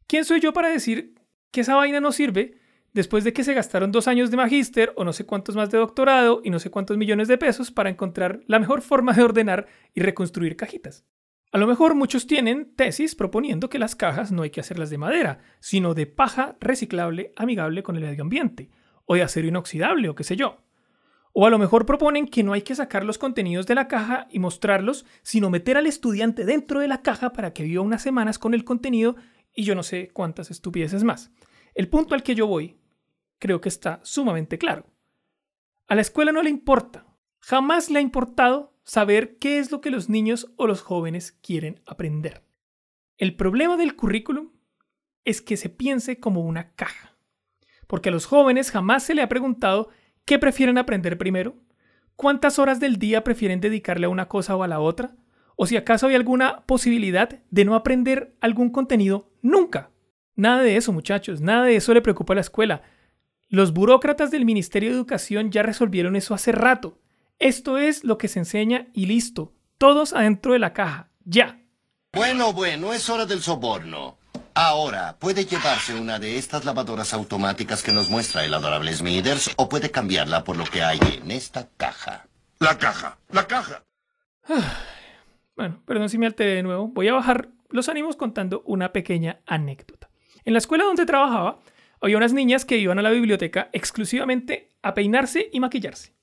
[0.07, 1.17] ¿Quién soy yo para decir
[1.51, 2.59] que esa vaina no sirve
[2.93, 5.79] después de que se gastaron dos años de magíster o no sé cuántos más de
[5.79, 9.67] doctorado y no sé cuántos millones de pesos para encontrar la mejor forma de ordenar
[9.95, 11.05] y reconstruir cajitas?
[11.51, 14.99] A lo mejor muchos tienen tesis proponiendo que las cajas no hay que hacerlas de
[14.99, 18.71] madera, sino de paja reciclable amigable con el medio ambiente,
[19.05, 20.59] o de acero inoxidable, o qué sé yo.
[21.33, 24.27] O a lo mejor proponen que no hay que sacar los contenidos de la caja
[24.31, 28.39] y mostrarlos, sino meter al estudiante dentro de la caja para que viva unas semanas
[28.39, 29.17] con el contenido
[29.55, 31.33] y yo no sé cuántas estupideces más.
[31.75, 32.79] El punto al que yo voy
[33.39, 34.87] creo que está sumamente claro.
[35.89, 37.07] A la escuela no le importa,
[37.41, 41.83] jamás le ha importado saber qué es lo que los niños o los jóvenes quieren
[41.87, 42.45] aprender.
[43.17, 44.53] El problema del currículum
[45.25, 47.12] es que se piense como una caja,
[47.93, 49.91] porque a los jóvenes jamás se le ha preguntado
[50.25, 51.57] qué prefieren aprender primero,
[52.17, 55.15] cuántas horas del día prefieren dedicarle a una cosa o a la otra,
[55.57, 59.91] o si acaso hay alguna posibilidad de no aprender algún contenido nunca.
[60.37, 62.81] Nada de eso, muchachos, nada de eso le preocupa a la escuela.
[63.51, 66.99] Los burócratas del Ministerio de Educación ya resolvieron eso hace rato.
[67.39, 69.53] Esto es lo que se enseña y listo.
[69.77, 71.11] Todos adentro de la caja.
[71.27, 71.61] Ya.
[72.15, 74.17] Bueno, bueno, es hora del soborno.
[74.55, 79.69] Ahora, puede llevarse una de estas lavadoras automáticas que nos muestra el adorable Smithers o
[79.69, 82.27] puede cambiarla por lo que hay en esta caja.
[82.59, 83.85] La caja, la caja.
[85.57, 86.89] Bueno, perdón si me alteré de nuevo.
[86.89, 90.11] Voy a bajar los ánimos contando una pequeña anécdota.
[90.45, 91.61] En la escuela donde trabajaba,
[92.01, 96.15] había unas niñas que iban a la biblioteca exclusivamente a peinarse y maquillarse.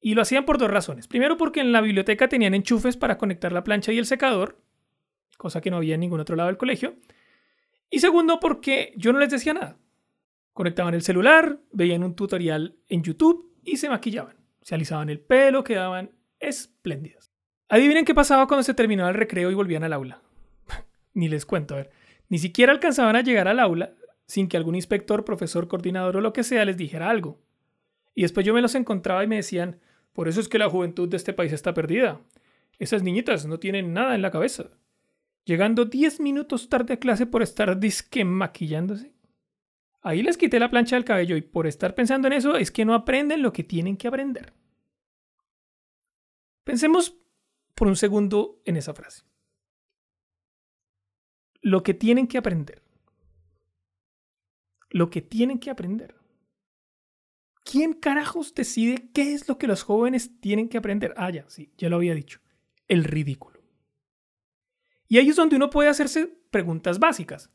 [0.00, 1.08] Y lo hacían por dos razones.
[1.08, 4.58] Primero porque en la biblioteca tenían enchufes para conectar la plancha y el secador,
[5.36, 6.94] cosa que no había en ningún otro lado del colegio.
[7.90, 9.76] Y segundo porque yo no les decía nada.
[10.52, 14.36] Conectaban el celular, veían un tutorial en YouTube y se maquillaban.
[14.62, 17.32] Se alisaban el pelo, quedaban espléndidas.
[17.68, 20.22] Adivinen qué pasaba cuando se terminaba el recreo y volvían al aula.
[21.14, 21.90] ni les cuento, a ver.
[22.28, 23.94] Ni siquiera alcanzaban a llegar al aula
[24.26, 27.40] sin que algún inspector, profesor, coordinador o lo que sea les dijera algo.
[28.14, 29.80] Y después yo me los encontraba y me decían,
[30.12, 32.20] por eso es que la juventud de este país está perdida.
[32.78, 34.70] Esas niñitas no tienen nada en la cabeza.
[35.44, 39.14] Llegando 10 minutos tarde a clase por estar disque maquillándose.
[40.02, 42.84] Ahí les quité la plancha del cabello y por estar pensando en eso es que
[42.84, 44.54] no aprenden lo que tienen que aprender.
[46.64, 47.16] Pensemos
[47.74, 49.24] por un segundo en esa frase.
[51.60, 52.82] Lo que tienen que aprender.
[54.90, 56.16] Lo que tienen que aprender.
[57.64, 61.14] ¿Quién carajos decide qué es lo que los jóvenes tienen que aprender?
[61.16, 62.40] Ah, ya, sí, ya lo había dicho.
[62.88, 63.49] El ridículo.
[65.10, 67.50] Y ahí es donde uno puede hacerse preguntas básicas.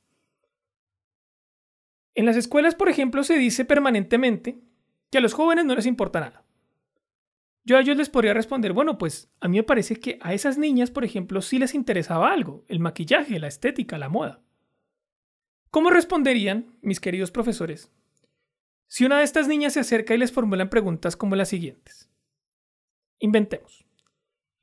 [2.13, 4.59] En las escuelas, por ejemplo, se dice permanentemente
[5.09, 6.43] que a los jóvenes no les importa nada.
[7.63, 10.57] Yo a ellos les podría responder, bueno, pues a mí me parece que a esas
[10.57, 14.41] niñas, por ejemplo, sí les interesaba algo, el maquillaje, la estética, la moda.
[15.71, 17.89] ¿Cómo responderían, mis queridos profesores,
[18.87, 22.09] si una de estas niñas se acerca y les formulan preguntas como las siguientes?
[23.19, 23.85] Inventemos.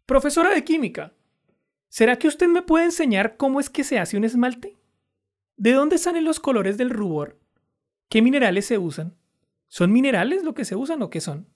[0.05, 1.15] Profesora de química,
[1.93, 4.79] ¿será que usted me puede enseñar cómo es que se hace un esmalte?
[5.59, 7.39] ¿De dónde salen los colores del rubor?
[8.09, 9.15] ¿Qué minerales se usan?
[9.69, 11.51] ¿Son minerales lo que se usan o qué son?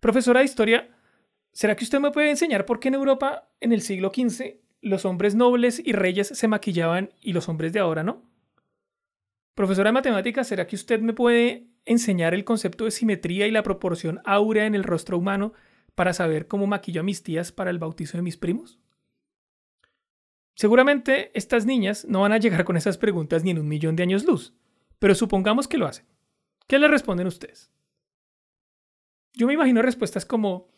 [0.00, 0.96] Profesora de historia,
[1.52, 5.04] ¿será que usted me puede enseñar por qué en Europa en el siglo XV los
[5.04, 8.22] hombres nobles y reyes se maquillaban y los hombres de ahora no?
[9.54, 13.62] Profesora de matemáticas, ¿será que usted me puede enseñar el concepto de simetría y la
[13.62, 15.52] proporción áurea en el rostro humano
[15.94, 18.80] para saber cómo maquillo a mis tías para el bautizo de mis primos?
[20.54, 24.02] Seguramente estas niñas no van a llegar con esas preguntas ni en un millón de
[24.02, 24.54] años luz,
[24.98, 26.06] pero supongamos que lo hacen.
[26.66, 27.72] ¿Qué le responden ustedes?
[29.32, 30.68] Yo me imagino respuestas como,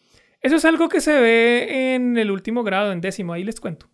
[0.40, 3.88] eso es algo que se ve en el último grado, en décimo, ahí les cuento.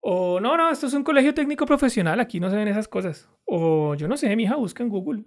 [0.00, 3.28] O no, no, esto es un colegio técnico profesional, aquí no se ven esas cosas.
[3.46, 5.24] O yo no sé, mi hija busca en Google.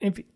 [0.00, 0.26] En fin.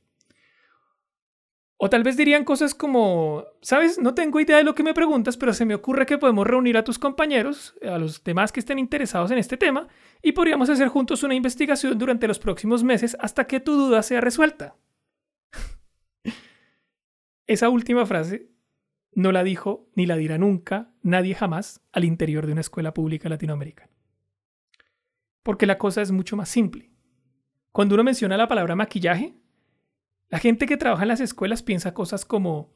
[1.77, 5.37] O tal vez dirían cosas como, sabes, no tengo idea de lo que me preguntas,
[5.37, 8.79] pero se me ocurre que podemos reunir a tus compañeros, a los demás que estén
[8.79, 9.89] interesados en este tema,
[10.22, 14.20] y podríamos hacer juntos una investigación durante los próximos meses hasta que tu duda sea
[14.20, 14.77] resuelta.
[17.47, 18.51] Esa última frase
[19.12, 23.29] no la dijo ni la dirá nunca nadie jamás al interior de una escuela pública
[23.29, 23.91] latinoamericana.
[25.43, 26.91] Porque la cosa es mucho más simple.
[27.72, 29.35] Cuando uno menciona la palabra maquillaje,
[30.35, 32.74] la gente que trabaja en las escuelas piensa cosas como,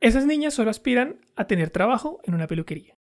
[0.00, 2.98] esas niñas solo aspiran a tener trabajo en una peluquería.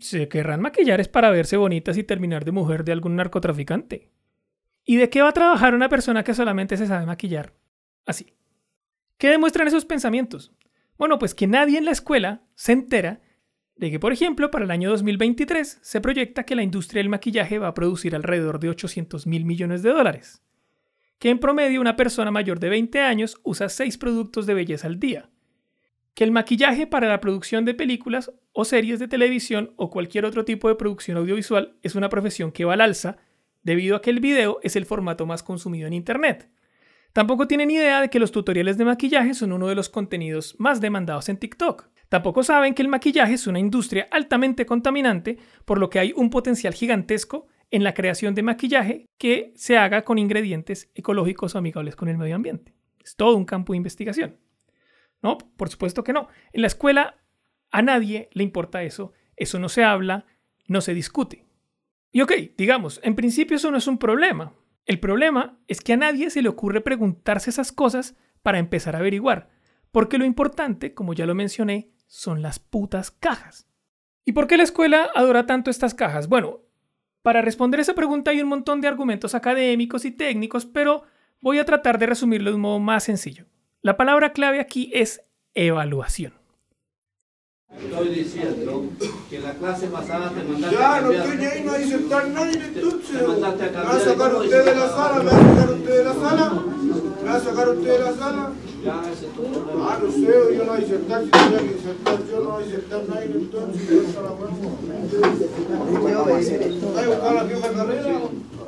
[0.00, 4.10] Se querrán maquillar es para verse bonitas y terminar de mujer de algún narcotraficante.
[4.84, 7.54] ¿Y de qué va a trabajar una persona que solamente se sabe maquillar?
[8.04, 8.34] Así.
[9.16, 10.52] ¿Qué demuestran esos pensamientos?
[10.98, 13.20] Bueno, pues que nadie en la escuela se entera
[13.76, 17.60] de que, por ejemplo, para el año 2023 se proyecta que la industria del maquillaje
[17.60, 20.42] va a producir alrededor de 800 mil millones de dólares,
[21.20, 24.98] que en promedio una persona mayor de 20 años usa 6 productos de belleza al
[24.98, 25.30] día,
[26.14, 30.44] que el maquillaje para la producción de películas o series de televisión o cualquier otro
[30.44, 33.18] tipo de producción audiovisual es una profesión que va al alza
[33.62, 36.50] debido a que el video es el formato más consumido en Internet
[37.12, 40.80] Tampoco tienen idea de que los tutoriales de maquillaje son uno de los contenidos más
[40.80, 41.88] demandados en TikTok.
[42.08, 46.30] Tampoco saben que el maquillaje es una industria altamente contaminante, por lo que hay un
[46.30, 51.96] potencial gigantesco en la creación de maquillaje que se haga con ingredientes ecológicos o amigables
[51.96, 52.74] con el medio ambiente.
[53.02, 54.38] Es todo un campo de investigación.
[55.22, 56.28] No, por supuesto que no.
[56.52, 57.16] En la escuela
[57.70, 60.26] a nadie le importa eso, eso no se habla,
[60.66, 61.46] no se discute.
[62.12, 64.54] Y ok, digamos, en principio eso no es un problema,
[64.90, 68.98] el problema es que a nadie se le ocurre preguntarse esas cosas para empezar a
[68.98, 69.50] averiguar,
[69.92, 73.68] porque lo importante, como ya lo mencioné, son las putas cajas.
[74.24, 76.28] ¿Y por qué la escuela adora tanto estas cajas?
[76.28, 76.62] Bueno,
[77.22, 81.02] para responder esa pregunta hay un montón de argumentos académicos y técnicos, pero
[81.40, 83.46] voy a tratar de resumirlo de un modo más sencillo.
[83.82, 85.22] La palabra clave aquí es
[85.54, 86.34] evaluación.
[87.70, 88.84] Estoy diciendo
[89.30, 91.26] que la clase pasada te mandaste Ya, a no cambiar.
[91.28, 93.18] estoy ahí, no hay sentar nadie entonces.
[93.18, 94.00] Te mandaste a ¿Me va a cambiar.
[94.00, 95.18] sacar y no usted de la hiciste sala?
[95.18, 95.38] ¿Me nada.
[95.38, 96.50] va a sacar usted de la sala?
[97.22, 98.50] ¿Me va a sacar usted de la sala?
[98.84, 99.92] Ya, ese es tu problema.
[99.92, 103.02] Ah, no sé, yo no hay sentar, si tenía que sentar yo, no hay sentar
[103.08, 103.88] nadie entonces.
[103.88, 104.78] ya está la huevo.
[106.96, 108.20] Hay buscar la vieja carrera,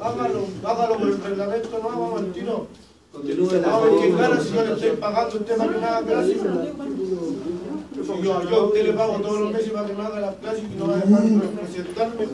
[0.02, 2.66] hágalo, hágalo por el reglamento, no, vamos al tiro.
[3.12, 5.86] Continúe la Vamos a gana si yo le estoy pagando a usted para que me
[5.86, 6.34] haga clase.
[6.34, 10.34] Si yo, yo a usted le pago todos los meses para que me haga las
[10.36, 12.26] clases y no va a dejar de presentarme.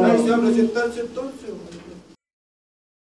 [0.00, 1.50] Nadie se va a presentarse entonces.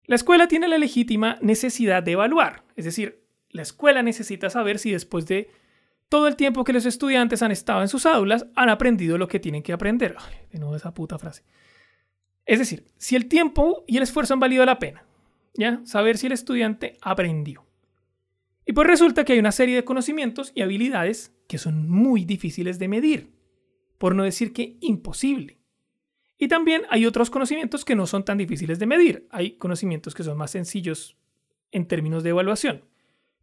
[0.07, 3.20] La escuela tiene la legítima necesidad de evaluar, es decir,
[3.51, 5.51] la escuela necesita saber si después de
[6.09, 9.41] todo el tiempo que los estudiantes han estado en sus aulas han aprendido lo que
[9.41, 10.17] tienen que aprender.
[10.51, 11.45] De nuevo esa puta frase.
[12.47, 15.05] Es decir, si el tiempo y el esfuerzo han valido la pena,
[15.55, 15.81] ¿ya?
[15.85, 17.65] Saber si el estudiante aprendió.
[18.67, 22.79] Y pues resulta que hay una serie de conocimientos y habilidades que son muy difíciles
[22.79, 23.33] de medir,
[23.99, 25.61] por no decir que imposible.
[26.39, 29.29] Y también hay otros conocimientos que no son tan difíciles de medir.
[29.31, 31.19] Hay conocimientos que son más sencillos
[31.71, 32.85] en términos de evaluación.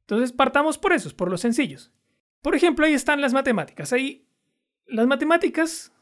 [0.07, 1.91] Entonces partamos por esos, por los sencillos.
[2.41, 3.91] Por ejemplo, ahí están las matemáticas.
[3.91, 4.25] Ahí
[4.85, 5.93] las matemáticas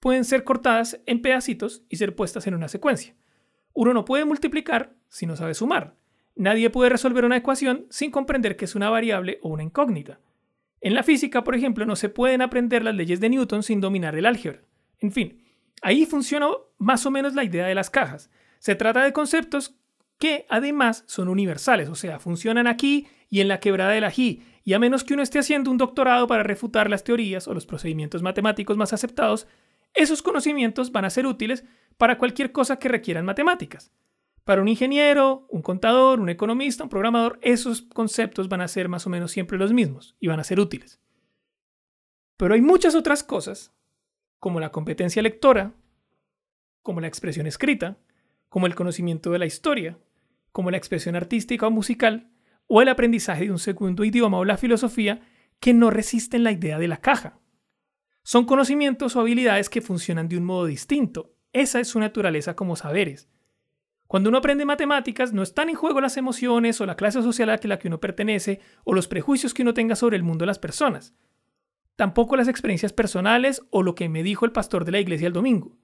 [0.00, 3.14] pueden ser cortadas en pedacitos y ser puestas en una secuencia.
[3.74, 5.96] Uno no puede multiplicar si no sabe sumar.
[6.34, 10.18] Nadie puede resolver una ecuación sin comprender que es una variable o una incógnita.
[10.80, 14.16] En la física, por ejemplo, no se pueden aprender las leyes de Newton sin dominar
[14.16, 14.62] el álgebra.
[14.98, 15.44] En fin,
[15.82, 16.48] ahí funciona
[16.78, 18.30] más o menos la idea de las cajas.
[18.60, 19.76] Se trata de conceptos
[20.18, 24.74] que además son universales, o sea, funcionan aquí y en la quebrada del ají, y
[24.74, 28.22] a menos que uno esté haciendo un doctorado para refutar las teorías o los procedimientos
[28.22, 29.46] matemáticos más aceptados,
[29.94, 31.64] esos conocimientos van a ser útiles
[31.96, 33.90] para cualquier cosa que requieran matemáticas.
[34.44, 39.06] Para un ingeniero, un contador, un economista, un programador, esos conceptos van a ser más
[39.06, 41.00] o menos siempre los mismos y van a ser útiles.
[42.36, 43.72] Pero hay muchas otras cosas,
[44.40, 45.72] como la competencia lectora,
[46.82, 47.96] como la expresión escrita,
[48.50, 49.96] como el conocimiento de la historia,
[50.52, 52.28] como la expresión artística o musical,
[52.66, 55.20] o el aprendizaje de un segundo idioma o la filosofía,
[55.60, 57.38] que no resisten la idea de la caja.
[58.22, 61.34] Son conocimientos o habilidades que funcionan de un modo distinto.
[61.52, 63.28] Esa es su naturaleza como saberes.
[64.06, 67.58] Cuando uno aprende matemáticas, no están en juego las emociones o la clase social a
[67.62, 70.58] la que uno pertenece o los prejuicios que uno tenga sobre el mundo de las
[70.58, 71.14] personas.
[71.96, 75.32] Tampoco las experiencias personales o lo que me dijo el pastor de la iglesia el
[75.32, 75.78] domingo.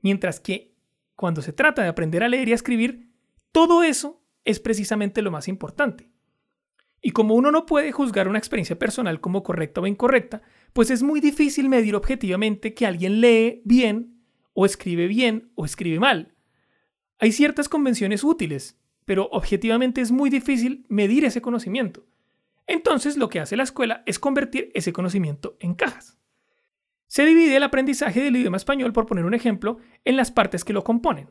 [0.00, 0.74] Mientras que
[1.14, 3.10] cuando se trata de aprender a leer y a escribir,
[3.52, 6.10] todo eso es precisamente lo más importante.
[7.06, 10.40] Y como uno no puede juzgar una experiencia personal como correcta o incorrecta,
[10.72, 14.22] pues es muy difícil medir objetivamente que alguien lee bien
[14.54, 16.34] o escribe bien o escribe mal.
[17.18, 22.06] Hay ciertas convenciones útiles, pero objetivamente es muy difícil medir ese conocimiento.
[22.66, 26.18] Entonces lo que hace la escuela es convertir ese conocimiento en cajas.
[27.06, 29.76] Se divide el aprendizaje del idioma español, por poner un ejemplo,
[30.06, 31.28] en las partes que lo componen.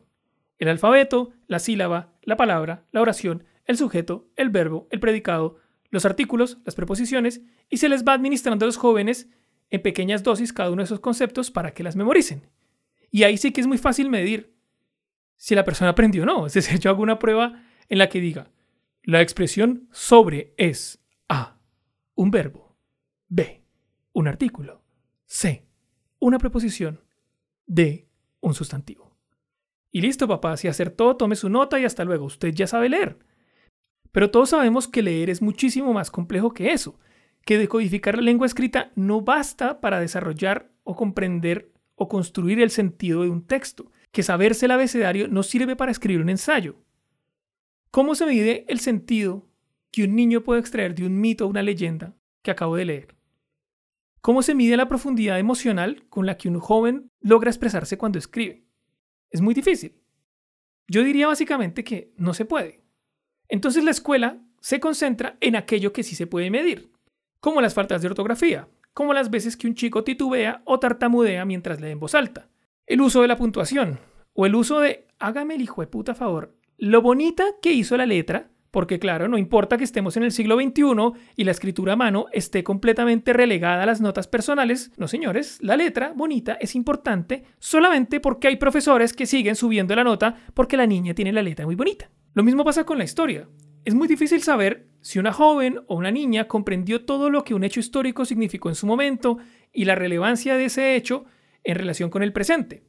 [0.59, 5.62] El alfabeto, la sílaba, la palabra, la oración, el sujeto, el verbo, el predicado,
[5.93, 9.29] los artículos, las preposiciones, y se les va administrando a los jóvenes
[9.69, 12.49] en pequeñas dosis cada uno de esos conceptos para que las memoricen.
[13.11, 14.55] Y ahí sí que es muy fácil medir
[15.35, 16.45] si la persona aprendió o no.
[16.47, 18.49] Es decir, yo hago una prueba en la que diga,
[19.03, 21.59] la expresión sobre es A,
[22.15, 22.75] un verbo,
[23.27, 23.63] B,
[24.13, 24.83] un artículo,
[25.27, 25.67] C,
[26.17, 27.01] una preposición,
[27.67, 29.15] D, un sustantivo.
[29.91, 30.67] Y listo, papá, si
[30.97, 32.25] todo, tome su nota y hasta luego.
[32.25, 33.19] Usted ya sabe leer.
[34.13, 36.97] Pero todos sabemos que leer es muchísimo más complejo que eso,
[37.43, 43.23] que decodificar la lengua escrita no basta para desarrollar o comprender o construir el sentido
[43.23, 46.75] de un texto, que saberse el abecedario no sirve para escribir un ensayo.
[47.89, 49.47] ¿Cómo se mide el sentido
[49.91, 53.15] que un niño puede extraer de un mito o una leyenda que acabo de leer?
[54.21, 58.63] ¿Cómo se mide la profundidad emocional con la que un joven logra expresarse cuando escribe?
[59.31, 59.99] Es muy difícil.
[60.87, 62.82] Yo diría básicamente que no se puede.
[63.47, 66.91] Entonces la escuela se concentra en aquello que sí se puede medir,
[67.39, 71.81] como las faltas de ortografía, como las veces que un chico titubea o tartamudea mientras
[71.81, 72.47] lee en voz alta,
[72.85, 73.99] el uso de la puntuación,
[74.33, 78.05] o el uso de hágame el hijo de puta favor, lo bonita que hizo la
[78.05, 80.83] letra, porque claro, no importa que estemos en el siglo XXI
[81.35, 85.77] y la escritura a mano esté completamente relegada a las notas personales, no señores, la
[85.77, 90.87] letra bonita es importante solamente porque hay profesores que siguen subiendo la nota porque la
[90.87, 92.09] niña tiene la letra muy bonita.
[92.33, 93.47] Lo mismo pasa con la historia.
[93.85, 97.63] Es muy difícil saber si una joven o una niña comprendió todo lo que un
[97.63, 99.37] hecho histórico significó en su momento
[99.71, 101.25] y la relevancia de ese hecho
[101.63, 102.83] en relación con el presente.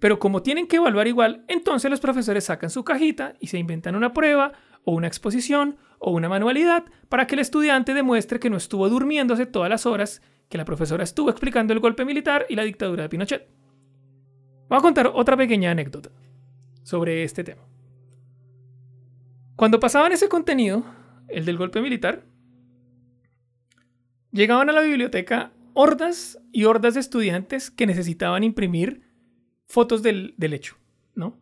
[0.00, 3.94] Pero como tienen que evaluar igual, entonces los profesores sacan su cajita y se inventan
[3.94, 4.52] una prueba
[4.84, 9.46] o una exposición o una manualidad para que el estudiante demuestre que no estuvo durmiéndose
[9.46, 13.08] todas las horas que la profesora estuvo explicando el golpe militar y la dictadura de
[13.10, 13.48] Pinochet.
[14.68, 16.10] Voy a contar otra pequeña anécdota
[16.82, 17.69] sobre este tema.
[19.60, 20.86] Cuando pasaban ese contenido,
[21.28, 22.24] el del golpe militar,
[24.32, 29.02] llegaban a la biblioteca hordas y hordas de estudiantes que necesitaban imprimir
[29.66, 30.78] fotos del, hecho,
[31.14, 31.38] ¿no?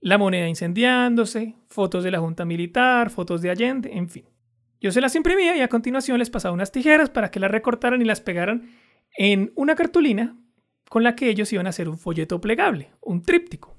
[0.00, 4.24] La moneda incendiándose, fotos de la Junta Militar, fotos de Allende, en fin.
[4.80, 8.02] Yo se las imprimía y a continuación les pasaba unas tijeras para que las recortaran
[8.02, 8.72] y las pegaran
[9.16, 10.36] en una cartulina
[10.90, 13.75] con la que ellos iban a hacer un folleto plegable, un tríptico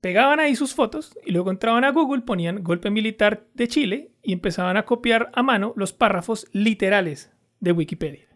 [0.00, 4.32] pegaban ahí sus fotos y luego entraban a Google, ponían golpe militar de Chile y
[4.32, 8.28] empezaban a copiar a mano los párrafos literales de Wikipedia.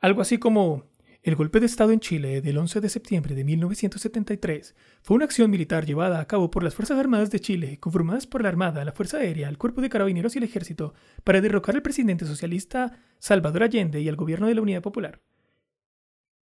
[0.00, 0.90] Algo así como,
[1.22, 5.50] el golpe de Estado en Chile del 11 de septiembre de 1973 fue una acción
[5.50, 8.92] militar llevada a cabo por las Fuerzas Armadas de Chile, conformadas por la Armada, la
[8.92, 10.92] Fuerza Aérea, el Cuerpo de Carabineros y el Ejército,
[11.22, 15.22] para derrocar al presidente socialista Salvador Allende y al gobierno de la Unidad Popular.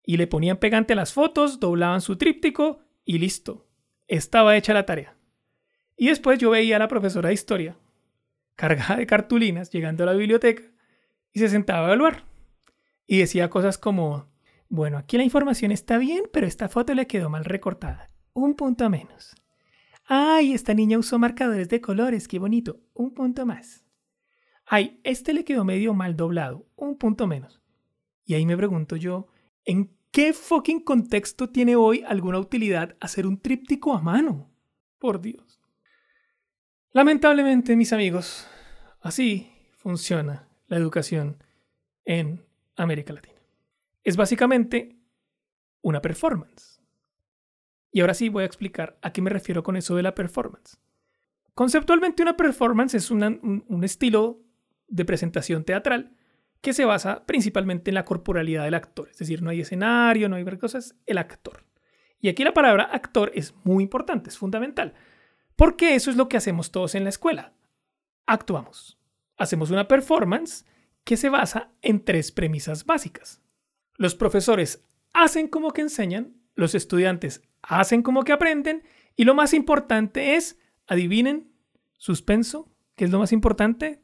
[0.02, 3.69] Y le ponían pegante las fotos, doblaban su tríptico y listo
[4.10, 5.16] estaba hecha la tarea.
[5.96, 7.76] Y después yo veía a la profesora de historia,
[8.56, 10.64] cargada de cartulinas, llegando a la biblioteca,
[11.32, 12.24] y se sentaba a evaluar.
[13.06, 14.26] Y decía cosas como,
[14.68, 18.10] bueno, aquí la información está bien, pero esta foto le quedó mal recortada.
[18.32, 19.36] Un punto menos.
[20.06, 22.80] Ay, esta niña usó marcadores de colores, qué bonito.
[22.94, 23.84] Un punto más.
[24.66, 26.66] Ay, este le quedó medio mal doblado.
[26.74, 27.60] Un punto menos.
[28.24, 29.28] Y ahí me pregunto yo,
[29.64, 34.50] ¿en ¿Qué fucking contexto tiene hoy alguna utilidad hacer un tríptico a mano?
[34.98, 35.60] Por Dios.
[36.90, 38.48] Lamentablemente, mis amigos,
[39.00, 41.42] así funciona la educación
[42.04, 42.44] en
[42.74, 43.38] América Latina.
[44.02, 44.96] Es básicamente
[45.80, 46.80] una performance.
[47.92, 50.78] Y ahora sí voy a explicar a qué me refiero con eso de la performance.
[51.54, 54.40] Conceptualmente una performance es un estilo
[54.88, 56.16] de presentación teatral
[56.60, 59.08] que se basa principalmente en la corporalidad del actor.
[59.10, 61.64] Es decir, no hay escenario, no hay ver cosas, el actor.
[62.20, 64.94] Y aquí la palabra actor es muy importante, es fundamental.
[65.56, 67.54] Porque eso es lo que hacemos todos en la escuela.
[68.26, 68.98] Actuamos.
[69.36, 70.66] Hacemos una performance
[71.04, 73.42] que se basa en tres premisas básicas.
[73.96, 78.82] Los profesores hacen como que enseñan, los estudiantes hacen como que aprenden
[79.16, 81.52] y lo más importante es, adivinen,
[81.96, 84.02] suspenso, ¿qué es lo más importante?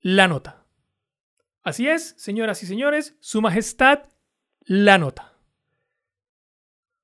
[0.00, 0.64] La nota.
[1.62, 4.04] Así es, señoras y señores, Su Majestad,
[4.64, 5.34] la nota.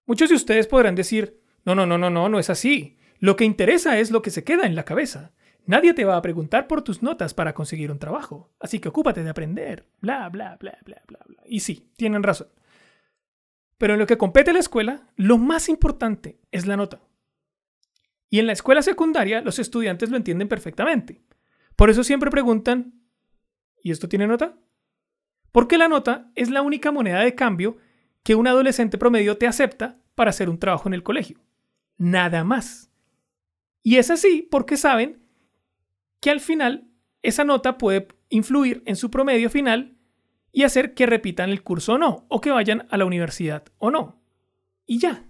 [0.06, 2.96] Muchos de ustedes podrán decir, no, no, no, no, no, no es así.
[3.18, 5.34] Lo que interesa es lo que se queda en la cabeza.
[5.66, 9.22] Nadie te va a preguntar por tus notas para conseguir un trabajo, así que ocúpate
[9.22, 9.88] de aprender.
[10.00, 11.42] Bla, bla, bla, bla, bla, bla.
[11.44, 12.48] Y sí, tienen razón.
[13.76, 17.02] Pero en lo que compete la escuela, lo más importante es la nota.
[18.30, 21.25] Y en la escuela secundaria los estudiantes lo entienden perfectamente.
[21.76, 22.94] Por eso siempre preguntan,
[23.82, 24.58] ¿y esto tiene nota?
[25.52, 27.76] Porque la nota es la única moneda de cambio
[28.22, 31.38] que un adolescente promedio te acepta para hacer un trabajo en el colegio.
[31.98, 32.90] Nada más.
[33.82, 35.22] Y es así porque saben
[36.20, 36.88] que al final
[37.22, 39.96] esa nota puede influir en su promedio final
[40.50, 43.90] y hacer que repitan el curso o no, o que vayan a la universidad o
[43.90, 44.20] no.
[44.86, 45.24] Y ya.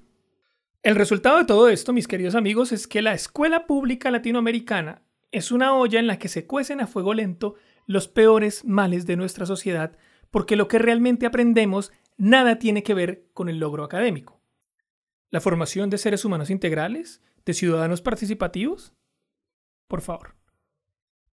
[0.83, 5.03] El resultado de todo esto, mis queridos amigos, es que la escuela pública latinoamericana
[5.37, 9.17] es una olla en la que se cuecen a fuego lento los peores males de
[9.17, 9.95] nuestra sociedad,
[10.31, 14.41] porque lo que realmente aprendemos nada tiene que ver con el logro académico.
[15.31, 18.95] La formación de seres humanos integrales, de ciudadanos participativos.
[19.89, 20.37] Por favor.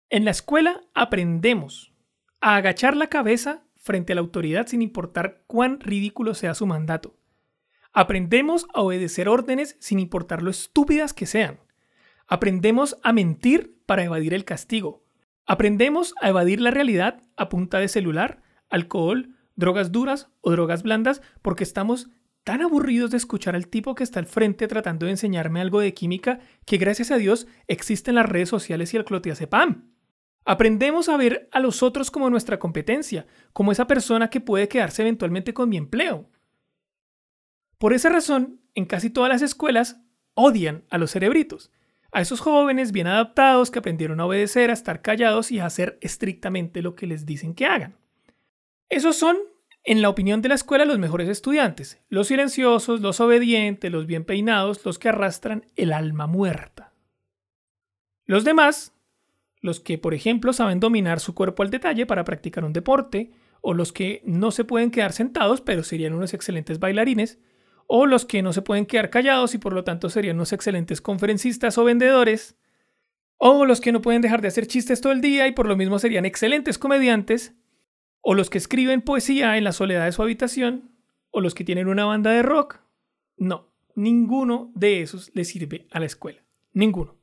[0.10, 1.93] En la escuela aprendemos
[2.39, 7.18] a agachar la cabeza frente a la autoridad sin importar cuán ridículo sea su mandato.
[7.91, 11.60] Aprendemos a obedecer órdenes sin importar lo estúpidas que sean.
[12.32, 15.04] Aprendemos a mentir para evadir el castigo.
[15.48, 21.24] Aprendemos a evadir la realidad a punta de celular, alcohol, drogas duras o drogas blandas
[21.42, 22.08] porque estamos
[22.44, 25.96] tan aburridos de escuchar al tipo que está al frente tratando de enseñarme algo de
[25.96, 29.90] química que gracias a Dios existen las redes sociales y el clotiazepam.
[30.46, 35.02] Aprendemos a ver a los otros como nuestra competencia, como esa persona que puede quedarse
[35.02, 36.30] eventualmente con mi empleo.
[37.80, 40.00] Por esa razón, en casi todas las escuelas
[40.36, 41.72] odian a los cerebritos,
[42.12, 45.97] a esos jóvenes bien adaptados que aprendieron a obedecer, a estar callados y a hacer
[46.01, 47.97] estrictamente lo que les dicen que hagan.
[48.89, 49.38] Esos son,
[49.84, 54.26] en la opinión de la escuela, los mejores estudiantes, los silenciosos, los obedientes, los bien
[54.26, 56.93] peinados, los que arrastran el alma muerta.
[58.26, 58.93] Los demás,
[59.62, 63.32] los que, por ejemplo, saben dominar su cuerpo al detalle para practicar un deporte,
[63.62, 67.39] o los que no se pueden quedar sentados, pero serían unos excelentes bailarines,
[67.92, 71.02] o los que no se pueden quedar callados y por lo tanto serían unos excelentes
[71.02, 72.56] conferencistas o vendedores,
[73.38, 75.76] o los que no pueden dejar de hacer chistes todo el día y por lo
[75.76, 77.56] mismo serían excelentes comediantes,
[78.22, 80.92] o los que escriben poesía en la soledad de su habitación,
[81.32, 82.80] o los que tienen una banda de rock.
[83.38, 86.44] No, ninguno de esos le sirve a la escuela.
[86.74, 87.18] Ninguno.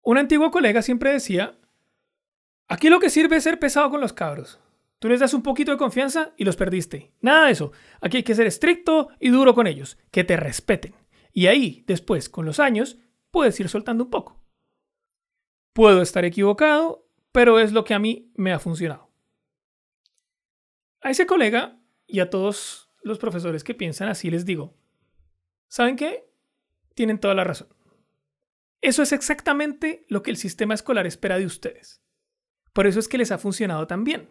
[0.00, 1.58] Un antiguo colega siempre decía,
[2.68, 4.63] aquí lo que sirve es ser pesado con los cabros.
[4.98, 7.12] Tú les das un poquito de confianza y los perdiste.
[7.20, 7.72] Nada de eso.
[8.00, 10.94] Aquí hay que ser estricto y duro con ellos, que te respeten.
[11.32, 12.98] Y ahí, después, con los años,
[13.30, 14.40] puedes ir soltando un poco.
[15.72, 19.10] Puedo estar equivocado, pero es lo que a mí me ha funcionado.
[21.00, 24.76] A ese colega y a todos los profesores que piensan así les digo,
[25.68, 26.30] ¿saben qué?
[26.94, 27.68] Tienen toda la razón.
[28.80, 32.02] Eso es exactamente lo que el sistema escolar espera de ustedes.
[32.72, 34.30] Por eso es que les ha funcionado tan bien.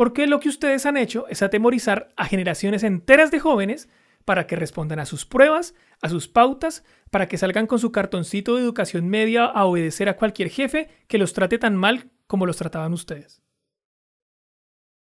[0.00, 3.90] Porque lo que ustedes han hecho es atemorizar a generaciones enteras de jóvenes
[4.24, 8.56] para que respondan a sus pruebas, a sus pautas, para que salgan con su cartoncito
[8.56, 12.56] de educación media a obedecer a cualquier jefe que los trate tan mal como los
[12.56, 13.42] trataban ustedes.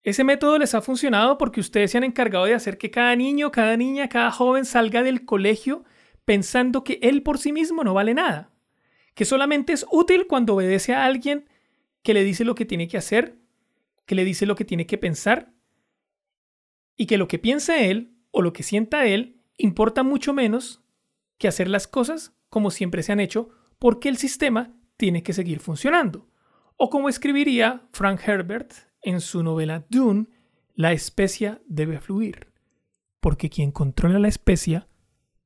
[0.03, 3.53] Ese método les ha funcionado porque ustedes se han encargado de hacer que cada niño,
[3.53, 5.84] cada niña, cada joven salga del colegio
[6.24, 8.51] pensando que él por sí mismo no vale nada,
[9.14, 11.49] que solamente es útil cuando obedece a alguien
[12.03, 13.38] que le dice lo que tiene que hacer,
[14.09, 15.52] que le dice lo que tiene que pensar,
[16.96, 20.82] y que lo que piensa él o lo que sienta él importa mucho menos
[21.36, 25.61] que hacer las cosas como siempre se han hecho porque el sistema tiene que seguir
[25.61, 26.28] funcionando.
[26.76, 30.26] O como escribiría Frank Herbert en su novela Dune,
[30.74, 32.48] la especia debe fluir.
[33.20, 34.88] porque quien controla la especia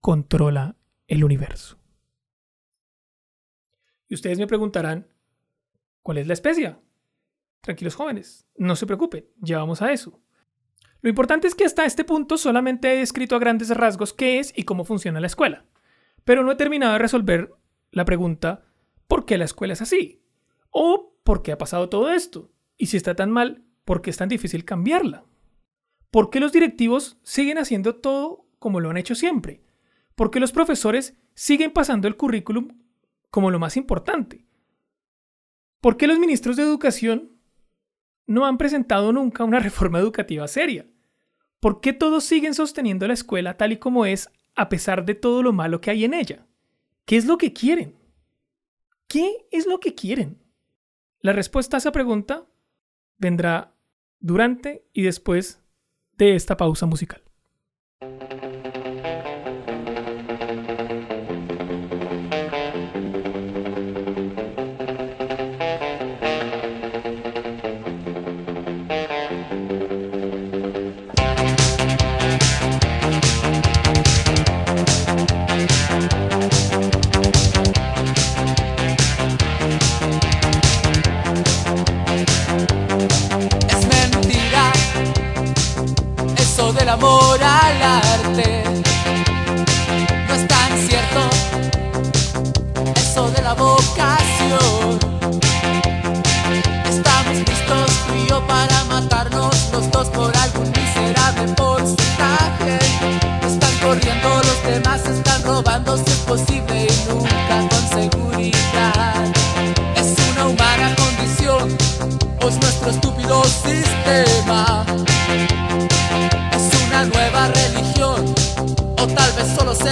[0.01, 1.79] controla el universo.
[4.09, 5.09] Y ustedes me preguntarán,
[6.03, 6.81] ¿cuál es la especia?
[7.63, 10.21] Tranquilos jóvenes, no se preocupen, ya vamos a eso.
[11.01, 14.53] Lo importante es que hasta este punto solamente he descrito a grandes rasgos qué es
[14.57, 15.65] y cómo funciona la escuela,
[16.25, 17.55] pero no he terminado de resolver
[17.93, 18.65] la pregunta
[19.07, 20.25] ¿por qué la escuela es así?
[20.71, 22.51] ¿O por qué ha pasado todo esto?
[22.77, 25.25] Y si está tan mal, ¿por qué es tan difícil cambiarla?
[26.11, 29.63] ¿Por qué los directivos siguen haciendo todo como lo han hecho siempre?
[30.17, 32.69] ¿Por qué los profesores siguen pasando el currículum
[33.31, 34.47] como lo más importante?
[35.81, 37.32] ¿Por qué los ministros de educación
[38.27, 40.87] no han presentado nunca una reforma educativa seria?
[41.61, 45.43] ¿Por qué todos siguen sosteniendo la escuela tal y como es a pesar de todo
[45.43, 46.47] lo malo que hay en ella?
[47.05, 47.97] ¿Qué es lo que quieren?
[49.09, 50.43] ¿Qué es lo que quieren?
[51.21, 52.47] La respuesta a esa pregunta
[53.19, 53.75] vendrá
[54.19, 55.63] durante y después
[56.17, 57.23] de esta pausa musical.
[90.29, 91.21] No es tan cierto
[92.97, 94.99] eso de la vocación.
[96.85, 102.79] Estamos listos tú y yo para matarnos los dos por algún miserable porcentaje.
[103.47, 105.97] Están corriendo los demás, están robando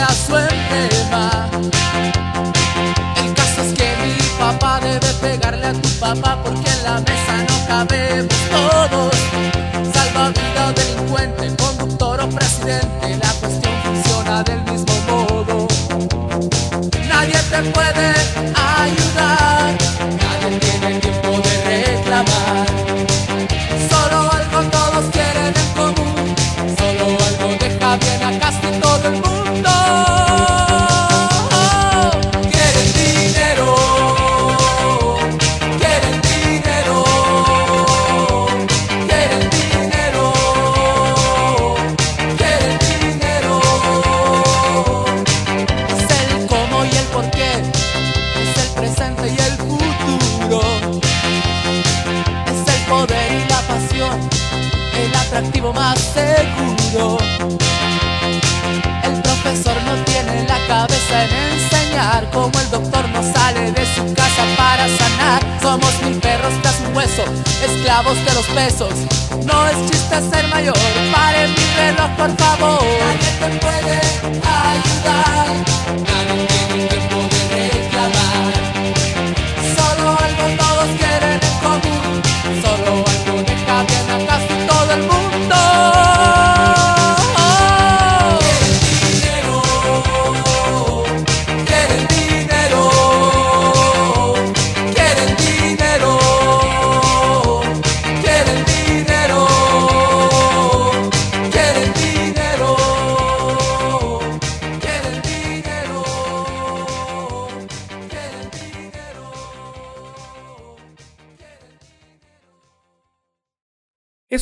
[0.06, 0.49] vez solo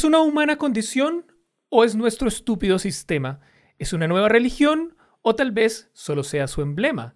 [0.08, 1.26] una humana condición
[1.68, 3.40] o es nuestro estúpido sistema?
[3.78, 7.14] ¿Es una nueva religión o tal vez solo sea su emblema?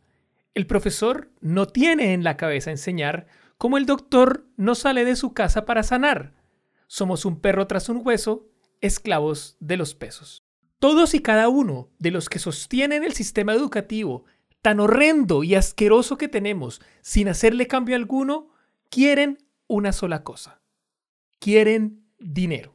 [0.55, 3.26] El profesor no tiene en la cabeza enseñar
[3.57, 6.34] como el doctor no sale de su casa para sanar.
[6.86, 8.51] Somos un perro tras un hueso,
[8.82, 10.43] esclavos de los pesos.
[10.78, 14.26] Todos y cada uno de los que sostienen el sistema educativo
[14.61, 18.51] tan horrendo y asqueroso que tenemos sin hacerle cambio alguno,
[18.90, 20.61] quieren una sola cosa.
[21.38, 22.71] Quieren dinero.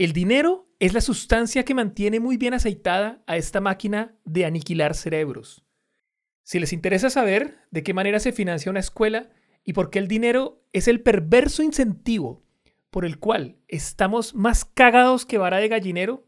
[0.00, 4.94] El dinero es la sustancia que mantiene muy bien aceitada a esta máquina de aniquilar
[4.94, 5.62] cerebros.
[6.42, 9.28] Si les interesa saber de qué manera se financia una escuela
[9.62, 12.42] y por qué el dinero es el perverso incentivo
[12.88, 16.26] por el cual estamos más cagados que vara de gallinero,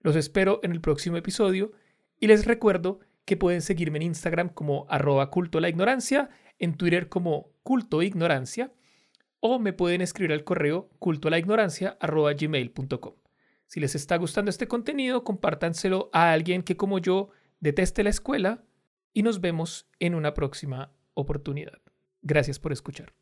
[0.00, 1.72] los espero en el próximo episodio
[2.20, 7.08] y les recuerdo que pueden seguirme en Instagram como arroba culto la ignorancia, en Twitter
[7.08, 8.74] como culto ignorancia
[9.40, 11.28] o me pueden escribir al correo culto.
[13.66, 17.30] Si les está gustando este contenido, compártanselo a alguien que como yo
[17.60, 18.64] deteste la escuela
[19.12, 21.80] y nos vemos en una próxima oportunidad.
[22.22, 23.12] Gracias por escuchar.